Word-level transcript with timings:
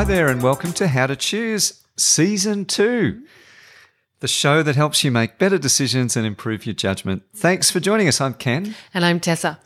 Hi 0.00 0.04
there, 0.04 0.28
and 0.28 0.42
welcome 0.42 0.72
to 0.72 0.88
How 0.88 1.08
to 1.08 1.14
Choose 1.14 1.84
Season 1.94 2.64
2, 2.64 3.22
the 4.20 4.28
show 4.28 4.62
that 4.62 4.74
helps 4.74 5.04
you 5.04 5.10
make 5.10 5.36
better 5.36 5.58
decisions 5.58 6.16
and 6.16 6.26
improve 6.26 6.64
your 6.64 6.74
judgment. 6.74 7.24
Thanks 7.36 7.70
for 7.70 7.80
joining 7.80 8.08
us. 8.08 8.18
I'm 8.18 8.32
Ken. 8.32 8.74
And 8.94 9.04
I'm 9.04 9.20
Tessa. 9.20 9.58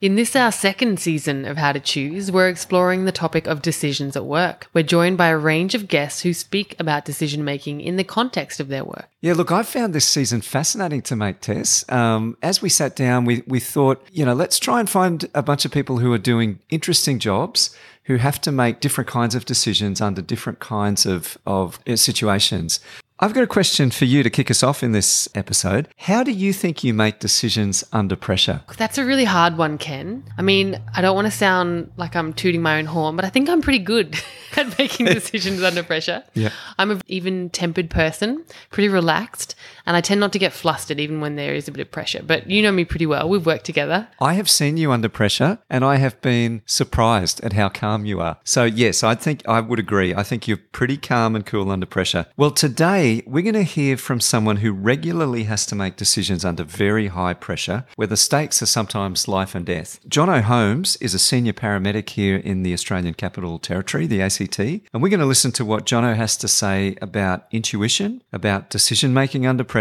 In 0.00 0.14
this, 0.14 0.34
our 0.34 0.52
second 0.52 0.98
season 0.98 1.44
of 1.44 1.58
How 1.58 1.72
to 1.72 1.80
Choose, 1.80 2.32
we're 2.32 2.48
exploring 2.48 3.04
the 3.04 3.12
topic 3.12 3.46
of 3.46 3.60
decisions 3.60 4.16
at 4.16 4.24
work. 4.24 4.68
We're 4.72 4.82
joined 4.82 5.18
by 5.18 5.28
a 5.28 5.36
range 5.36 5.74
of 5.74 5.88
guests 5.88 6.22
who 6.22 6.32
speak 6.32 6.74
about 6.78 7.04
decision 7.04 7.44
making 7.44 7.82
in 7.82 7.96
the 7.96 8.04
context 8.04 8.60
of 8.60 8.68
their 8.68 8.84
work. 8.84 9.08
Yeah, 9.20 9.34
look, 9.34 9.52
I 9.52 9.62
found 9.62 9.94
this 9.94 10.06
season 10.06 10.40
fascinating 10.40 11.02
to 11.02 11.16
make, 11.16 11.40
Tess. 11.40 11.84
Um, 11.90 12.36
as 12.42 12.62
we 12.62 12.70
sat 12.70 12.96
down, 12.96 13.26
we, 13.26 13.42
we 13.46 13.60
thought, 13.60 14.06
you 14.12 14.24
know, 14.24 14.34
let's 14.34 14.58
try 14.58 14.80
and 14.80 14.88
find 14.88 15.28
a 15.34 15.42
bunch 15.42 15.66
of 15.66 15.70
people 15.70 15.98
who 15.98 16.12
are 16.14 16.18
doing 16.18 16.60
interesting 16.70 17.18
jobs 17.18 17.76
who 18.06 18.16
have 18.16 18.40
to 18.40 18.52
make 18.52 18.80
different 18.80 19.08
kinds 19.08 19.34
of 19.34 19.44
decisions 19.44 20.00
under 20.00 20.22
different 20.22 20.58
kinds 20.58 21.06
of, 21.06 21.38
of 21.46 21.78
uh, 21.86 21.96
situations. 21.96 22.80
I've 23.18 23.32
got 23.32 23.44
a 23.44 23.46
question 23.46 23.90
for 23.90 24.04
you 24.04 24.22
to 24.22 24.28
kick 24.28 24.50
us 24.50 24.62
off 24.62 24.82
in 24.82 24.92
this 24.92 25.26
episode. 25.34 25.88
How 25.96 26.22
do 26.22 26.32
you 26.32 26.52
think 26.52 26.84
you 26.84 26.92
make 26.92 27.18
decisions 27.18 27.82
under 27.90 28.14
pressure? 28.14 28.60
That's 28.76 28.98
a 28.98 29.06
really 29.06 29.24
hard 29.24 29.56
one, 29.56 29.78
Ken. 29.78 30.22
I 30.36 30.42
mean, 30.42 30.78
I 30.94 31.00
don't 31.00 31.14
want 31.14 31.26
to 31.26 31.30
sound 31.30 31.90
like 31.96 32.14
I'm 32.14 32.34
tooting 32.34 32.60
my 32.60 32.78
own 32.78 32.84
horn, 32.84 33.16
but 33.16 33.24
I 33.24 33.30
think 33.30 33.48
I'm 33.48 33.62
pretty 33.62 33.78
good 33.78 34.20
at 34.56 34.78
making 34.78 35.06
decisions 35.06 35.62
under 35.62 35.82
pressure. 35.82 36.24
Yeah. 36.34 36.50
I'm 36.78 36.90
an 36.90 37.00
even 37.06 37.48
tempered 37.48 37.88
person, 37.88 38.44
pretty 38.70 38.90
relaxed, 38.90 39.54
and 39.86 39.96
I 39.96 40.00
tend 40.00 40.20
not 40.20 40.32
to 40.32 40.38
get 40.38 40.52
flustered 40.52 41.00
even 41.00 41.20
when 41.20 41.36
there 41.36 41.54
is 41.54 41.68
a 41.68 41.72
bit 41.72 41.80
of 41.80 41.90
pressure. 41.90 42.22
But 42.22 42.50
you 42.50 42.62
know 42.62 42.72
me 42.72 42.84
pretty 42.84 43.06
well. 43.06 43.28
We've 43.28 43.46
worked 43.46 43.64
together. 43.64 44.08
I 44.20 44.34
have 44.34 44.50
seen 44.50 44.76
you 44.76 44.92
under 44.92 45.08
pressure 45.08 45.58
and 45.70 45.84
I 45.84 45.96
have 45.96 46.20
been 46.20 46.62
surprised 46.66 47.42
at 47.44 47.52
how 47.52 47.68
calm 47.68 48.04
you 48.04 48.20
are. 48.20 48.38
So, 48.44 48.64
yes, 48.64 49.02
I 49.02 49.14
think 49.14 49.46
I 49.48 49.60
would 49.60 49.78
agree. 49.78 50.14
I 50.14 50.22
think 50.22 50.48
you're 50.48 50.56
pretty 50.56 50.96
calm 50.96 51.36
and 51.36 51.46
cool 51.46 51.70
under 51.70 51.86
pressure. 51.86 52.26
Well, 52.36 52.50
today, 52.50 53.22
we're 53.26 53.42
going 53.42 53.54
to 53.54 53.62
hear 53.62 53.96
from 53.96 54.20
someone 54.20 54.56
who 54.56 54.72
regularly 54.72 55.44
has 55.44 55.64
to 55.66 55.74
make 55.74 55.96
decisions 55.96 56.44
under 56.44 56.64
very 56.64 57.08
high 57.08 57.34
pressure, 57.34 57.84
where 57.94 58.08
the 58.08 58.16
stakes 58.16 58.60
are 58.62 58.66
sometimes 58.66 59.28
life 59.28 59.54
and 59.54 59.64
death. 59.64 60.00
Jonno 60.08 60.42
Holmes 60.42 60.96
is 60.96 61.14
a 61.14 61.18
senior 61.18 61.52
paramedic 61.52 62.10
here 62.10 62.36
in 62.36 62.62
the 62.62 62.72
Australian 62.72 63.14
Capital 63.14 63.58
Territory, 63.58 64.06
the 64.06 64.22
ACT, 64.22 64.58
and 64.58 65.02
we're 65.02 65.08
going 65.08 65.20
to 65.20 65.26
listen 65.26 65.52
to 65.52 65.64
what 65.64 65.86
Jonno 65.86 66.16
has 66.16 66.36
to 66.38 66.48
say 66.48 66.96
about 67.00 67.46
intuition, 67.50 68.22
about 68.32 68.70
decision 68.70 69.14
making 69.14 69.46
under 69.46 69.64
pressure, 69.64 69.75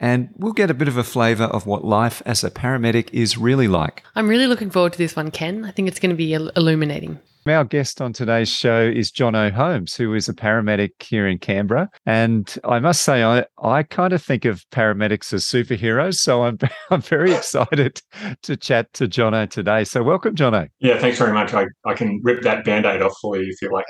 and 0.00 0.28
we'll 0.36 0.52
get 0.52 0.70
a 0.70 0.74
bit 0.74 0.88
of 0.88 0.96
a 0.96 1.04
flavour 1.04 1.44
of 1.44 1.66
what 1.66 1.84
life 1.84 2.22
as 2.26 2.44
a 2.44 2.50
paramedic 2.50 3.08
is 3.12 3.38
really 3.38 3.68
like. 3.68 4.02
I'm 4.14 4.28
really 4.28 4.46
looking 4.46 4.70
forward 4.70 4.92
to 4.92 4.98
this 4.98 5.16
one, 5.16 5.30
Ken. 5.30 5.64
I 5.64 5.70
think 5.70 5.88
it's 5.88 6.00
going 6.00 6.10
to 6.10 6.16
be 6.16 6.34
illuminating. 6.34 7.18
Our 7.48 7.64
guest 7.64 8.00
on 8.00 8.12
today's 8.12 8.48
show 8.48 8.82
is 8.82 9.10
Jonno 9.10 9.50
Holmes, 9.50 9.94
who 9.94 10.14
is 10.14 10.28
a 10.28 10.34
paramedic 10.34 10.90
here 11.00 11.26
in 11.26 11.38
Canberra. 11.38 11.88
And 12.04 12.54
I 12.64 12.78
must 12.78 13.02
say, 13.02 13.24
I, 13.24 13.46
I 13.62 13.82
kind 13.84 14.12
of 14.12 14.22
think 14.22 14.44
of 14.44 14.68
paramedics 14.70 15.32
as 15.32 15.44
superheroes. 15.44 16.16
So 16.16 16.44
I'm, 16.44 16.58
I'm 16.90 17.00
very 17.00 17.32
excited 17.32 18.02
to 18.42 18.56
chat 18.56 18.92
to 18.94 19.08
Jonno 19.08 19.48
today. 19.48 19.84
So 19.84 20.02
welcome, 20.02 20.34
Jonno. 20.34 20.68
Yeah, 20.80 20.98
thanks 20.98 21.18
very 21.18 21.32
much. 21.32 21.54
I, 21.54 21.66
I 21.86 21.94
can 21.94 22.20
rip 22.22 22.42
that 22.42 22.64
band 22.64 22.84
aid 22.84 23.00
off 23.02 23.16
for 23.22 23.36
you 23.38 23.48
if 23.50 23.62
you 23.62 23.72
like. 23.72 23.86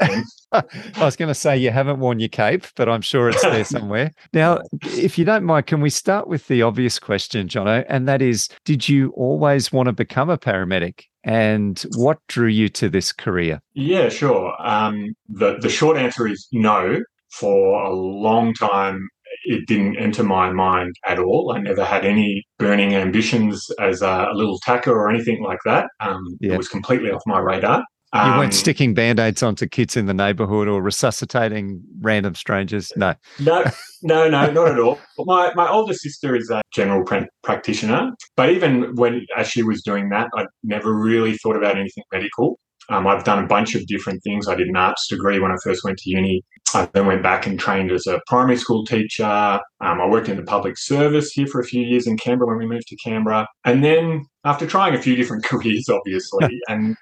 I 0.97 1.05
was 1.05 1.17
going 1.17 1.29
to 1.29 1.35
say 1.35 1.57
you 1.57 1.71
haven't 1.71 1.99
worn 1.99 2.21
your 2.21 2.29
cape, 2.29 2.67
but 2.77 2.89
I'm 2.89 3.03
sure 3.03 3.29
it's 3.29 3.43
there 3.43 3.65
somewhere. 3.65 4.13
Now, 4.33 4.61
if 4.83 5.19
you 5.19 5.25
don't 5.25 5.45
mind, 5.45 5.67
can 5.67 5.81
we 5.81 5.91
start 5.91 6.29
with 6.29 6.47
the 6.47 6.63
obvious 6.63 6.99
question, 6.99 7.49
Jonno? 7.49 7.85
And 7.89 8.07
that 8.09 8.23
is 8.23 8.49
Did 8.65 8.89
you 8.89 9.11
always 9.11 9.73
want 9.73 9.89
to 9.89 9.93
become 9.93 10.31
a 10.31 10.39
paramedic? 10.39 11.08
And 11.29 11.85
what 11.95 12.19
drew 12.29 12.49
you 12.49 12.71
to 12.71 12.89
this 12.89 13.13
career? 13.13 13.61
Yeah, 13.75 14.09
sure. 14.09 14.55
Um, 14.59 15.15
the 15.29 15.59
the 15.59 15.69
short 15.69 15.99
answer 15.99 16.27
is 16.27 16.49
no. 16.53 17.01
For 17.31 17.83
a 17.85 17.93
long 17.93 18.55
time, 18.55 19.07
it 19.45 19.67
didn't 19.67 19.99
enter 19.99 20.23
my 20.23 20.51
mind 20.51 20.95
at 21.07 21.19
all. 21.19 21.53
I 21.55 21.61
never 21.61 21.85
had 21.85 22.07
any 22.07 22.47
burning 22.59 22.95
ambitions 22.95 23.71
as 23.79 24.01
a, 24.01 24.29
a 24.33 24.35
little 24.35 24.59
tacker 24.61 24.91
or 24.91 25.11
anything 25.11 25.43
like 25.43 25.59
that. 25.67 25.89
Um, 26.01 26.25
yeah. 26.41 26.55
It 26.55 26.57
was 26.57 26.69
completely 26.69 27.11
off 27.11 27.23
my 27.27 27.39
radar. 27.39 27.85
Um, 28.13 28.33
you 28.33 28.39
weren't 28.39 28.53
um, 28.55 28.59
sticking 28.59 28.95
band 28.95 29.19
aids 29.19 29.43
onto 29.43 29.67
kids 29.67 29.97
in 29.97 30.07
the 30.07 30.15
neighborhood 30.15 30.67
or 30.67 30.83
resuscitating 30.83 31.83
random 32.01 32.35
strangers. 32.35 32.93
No. 32.97 33.15
No, 33.39 33.65
no, 34.03 34.29
no, 34.29 34.51
not 34.51 34.69
at 34.69 34.79
all. 34.79 34.99
My 35.19 35.53
my 35.55 35.69
older 35.69 35.95
sister 35.95 36.35
is 36.35 36.51
a 36.51 36.63
general 36.73 37.05
pr- 37.05 37.27
practitioner, 37.43 38.11
but 38.37 38.51
even 38.51 38.95
when 38.95 39.27
as 39.37 39.49
she 39.49 39.63
was 39.63 39.83
doing 39.83 40.09
that, 40.11 40.29
I 40.35 40.47
never 40.63 40.95
really 40.95 41.37
thought 41.37 41.57
about 41.57 41.77
anything 41.77 42.05
medical. 42.13 42.59
Um, 42.89 43.07
I've 43.07 43.25
done 43.25 43.45
a 43.45 43.47
bunch 43.47 43.75
of 43.75 43.87
different 43.87 44.23
things. 44.23 44.49
I 44.49 44.55
did 44.55 44.69
an 44.69 44.77
arts 44.77 45.09
degree 45.09 45.39
when 45.39 45.53
I 45.53 45.57
first 45.63 45.85
went 45.85 45.99
to 45.99 46.11
uni. 46.11 46.43
I 46.75 46.89
then 46.93 47.07
went 47.07 47.23
back 47.23 47.47
and 47.47 47.59
trained 47.59 47.91
as 47.91 48.07
a 48.07 48.21
primary 48.27 48.57
school 48.57 48.85
teacher. 48.85 49.25
Um, 49.25 50.01
I 50.01 50.07
worked 50.07 50.29
in 50.29 50.37
the 50.37 50.43
public 50.43 50.79
service 50.79 51.33
here 51.33 51.47
for 51.47 51.61
a 51.61 51.65
few 51.65 51.83
years 51.83 52.07
in 52.07 52.17
Canberra 52.17 52.49
when 52.49 52.59
we 52.59 52.67
moved 52.67 52.89
to 52.89 52.97
Canberra. 52.97 53.47
And 53.65 53.85
then 53.85 54.25
after 54.45 54.67
trying 54.67 54.95
a 54.95 55.03
few 55.03 55.17
different 55.17 55.45
careers, 55.51 55.89
obviously, 55.89 56.61
and 56.69 56.97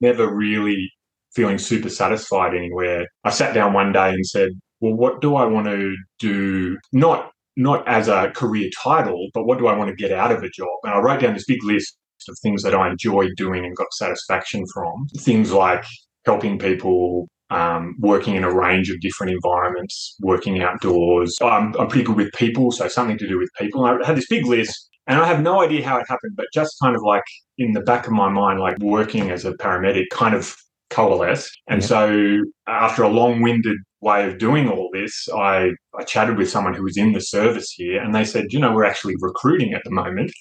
never 0.00 0.34
really 0.34 0.90
feeling 1.34 1.58
super 1.58 1.90
satisfied 1.90 2.54
anywhere, 2.54 3.06
I 3.24 3.30
sat 3.30 3.54
down 3.54 3.72
one 3.72 3.92
day 3.92 4.10
and 4.10 4.26
said, 4.26 4.50
well, 4.80 4.94
what 4.94 5.20
do 5.20 5.36
I 5.36 5.44
want 5.44 5.66
to 5.66 5.94
do? 6.18 6.78
Not 6.92 7.30
not 7.58 7.86
as 7.88 8.08
a 8.08 8.30
career 8.32 8.68
title, 8.82 9.28
but 9.32 9.46
what 9.46 9.58
do 9.58 9.66
I 9.66 9.74
want 9.74 9.88
to 9.88 9.96
get 9.96 10.12
out 10.12 10.30
of 10.30 10.42
a 10.42 10.50
job? 10.50 10.68
And 10.84 10.92
I 10.92 10.98
wrote 10.98 11.20
down 11.20 11.32
this 11.32 11.46
big 11.46 11.64
list 11.64 11.96
of 12.28 12.36
things 12.42 12.62
that 12.62 12.74
I 12.74 12.90
enjoyed 12.90 13.32
doing 13.36 13.64
and 13.64 13.76
got 13.76 13.92
satisfaction 13.92 14.64
from. 14.72 15.06
Things 15.18 15.52
like 15.52 15.84
helping 16.24 16.58
people, 16.58 17.28
um, 17.50 17.94
working 18.00 18.34
in 18.34 18.44
a 18.44 18.52
range 18.52 18.90
of 18.90 19.00
different 19.00 19.32
environments, 19.32 20.16
working 20.20 20.60
outdoors. 20.60 21.36
I'm, 21.42 21.74
I'm 21.78 21.88
pretty 21.88 22.04
good 22.04 22.16
with 22.16 22.32
people, 22.32 22.72
so 22.72 22.88
something 22.88 23.18
to 23.18 23.28
do 23.28 23.38
with 23.38 23.50
people. 23.58 23.86
And 23.86 24.02
I 24.02 24.06
had 24.06 24.16
this 24.16 24.26
big 24.28 24.46
list, 24.46 24.88
and 25.06 25.20
I 25.20 25.26
have 25.26 25.42
no 25.42 25.62
idea 25.62 25.84
how 25.84 25.98
it 25.98 26.06
happened, 26.08 26.32
but 26.36 26.46
just 26.52 26.76
kind 26.82 26.96
of 26.96 27.02
like 27.02 27.24
in 27.58 27.72
the 27.72 27.80
back 27.80 28.06
of 28.06 28.12
my 28.12 28.28
mind, 28.28 28.60
like 28.60 28.78
working 28.80 29.30
as 29.30 29.44
a 29.44 29.52
paramedic 29.52 30.06
kind 30.10 30.34
of 30.34 30.54
coalesced. 30.90 31.50
And 31.68 31.80
yeah. 31.82 31.88
so 31.88 32.38
after 32.66 33.02
a 33.02 33.08
long 33.08 33.42
winded 33.42 33.76
way 34.00 34.28
of 34.28 34.38
doing 34.38 34.68
all 34.68 34.90
this, 34.92 35.28
I, 35.34 35.70
I 35.98 36.04
chatted 36.04 36.36
with 36.36 36.50
someone 36.50 36.74
who 36.74 36.82
was 36.82 36.96
in 36.96 37.12
the 37.12 37.20
service 37.20 37.70
here 37.70 38.00
and 38.00 38.14
they 38.14 38.24
said, 38.24 38.46
you 38.50 38.58
know, 38.58 38.72
we're 38.72 38.84
actually 38.84 39.14
recruiting 39.20 39.74
at 39.74 39.82
the 39.84 39.90
moment. 39.90 40.32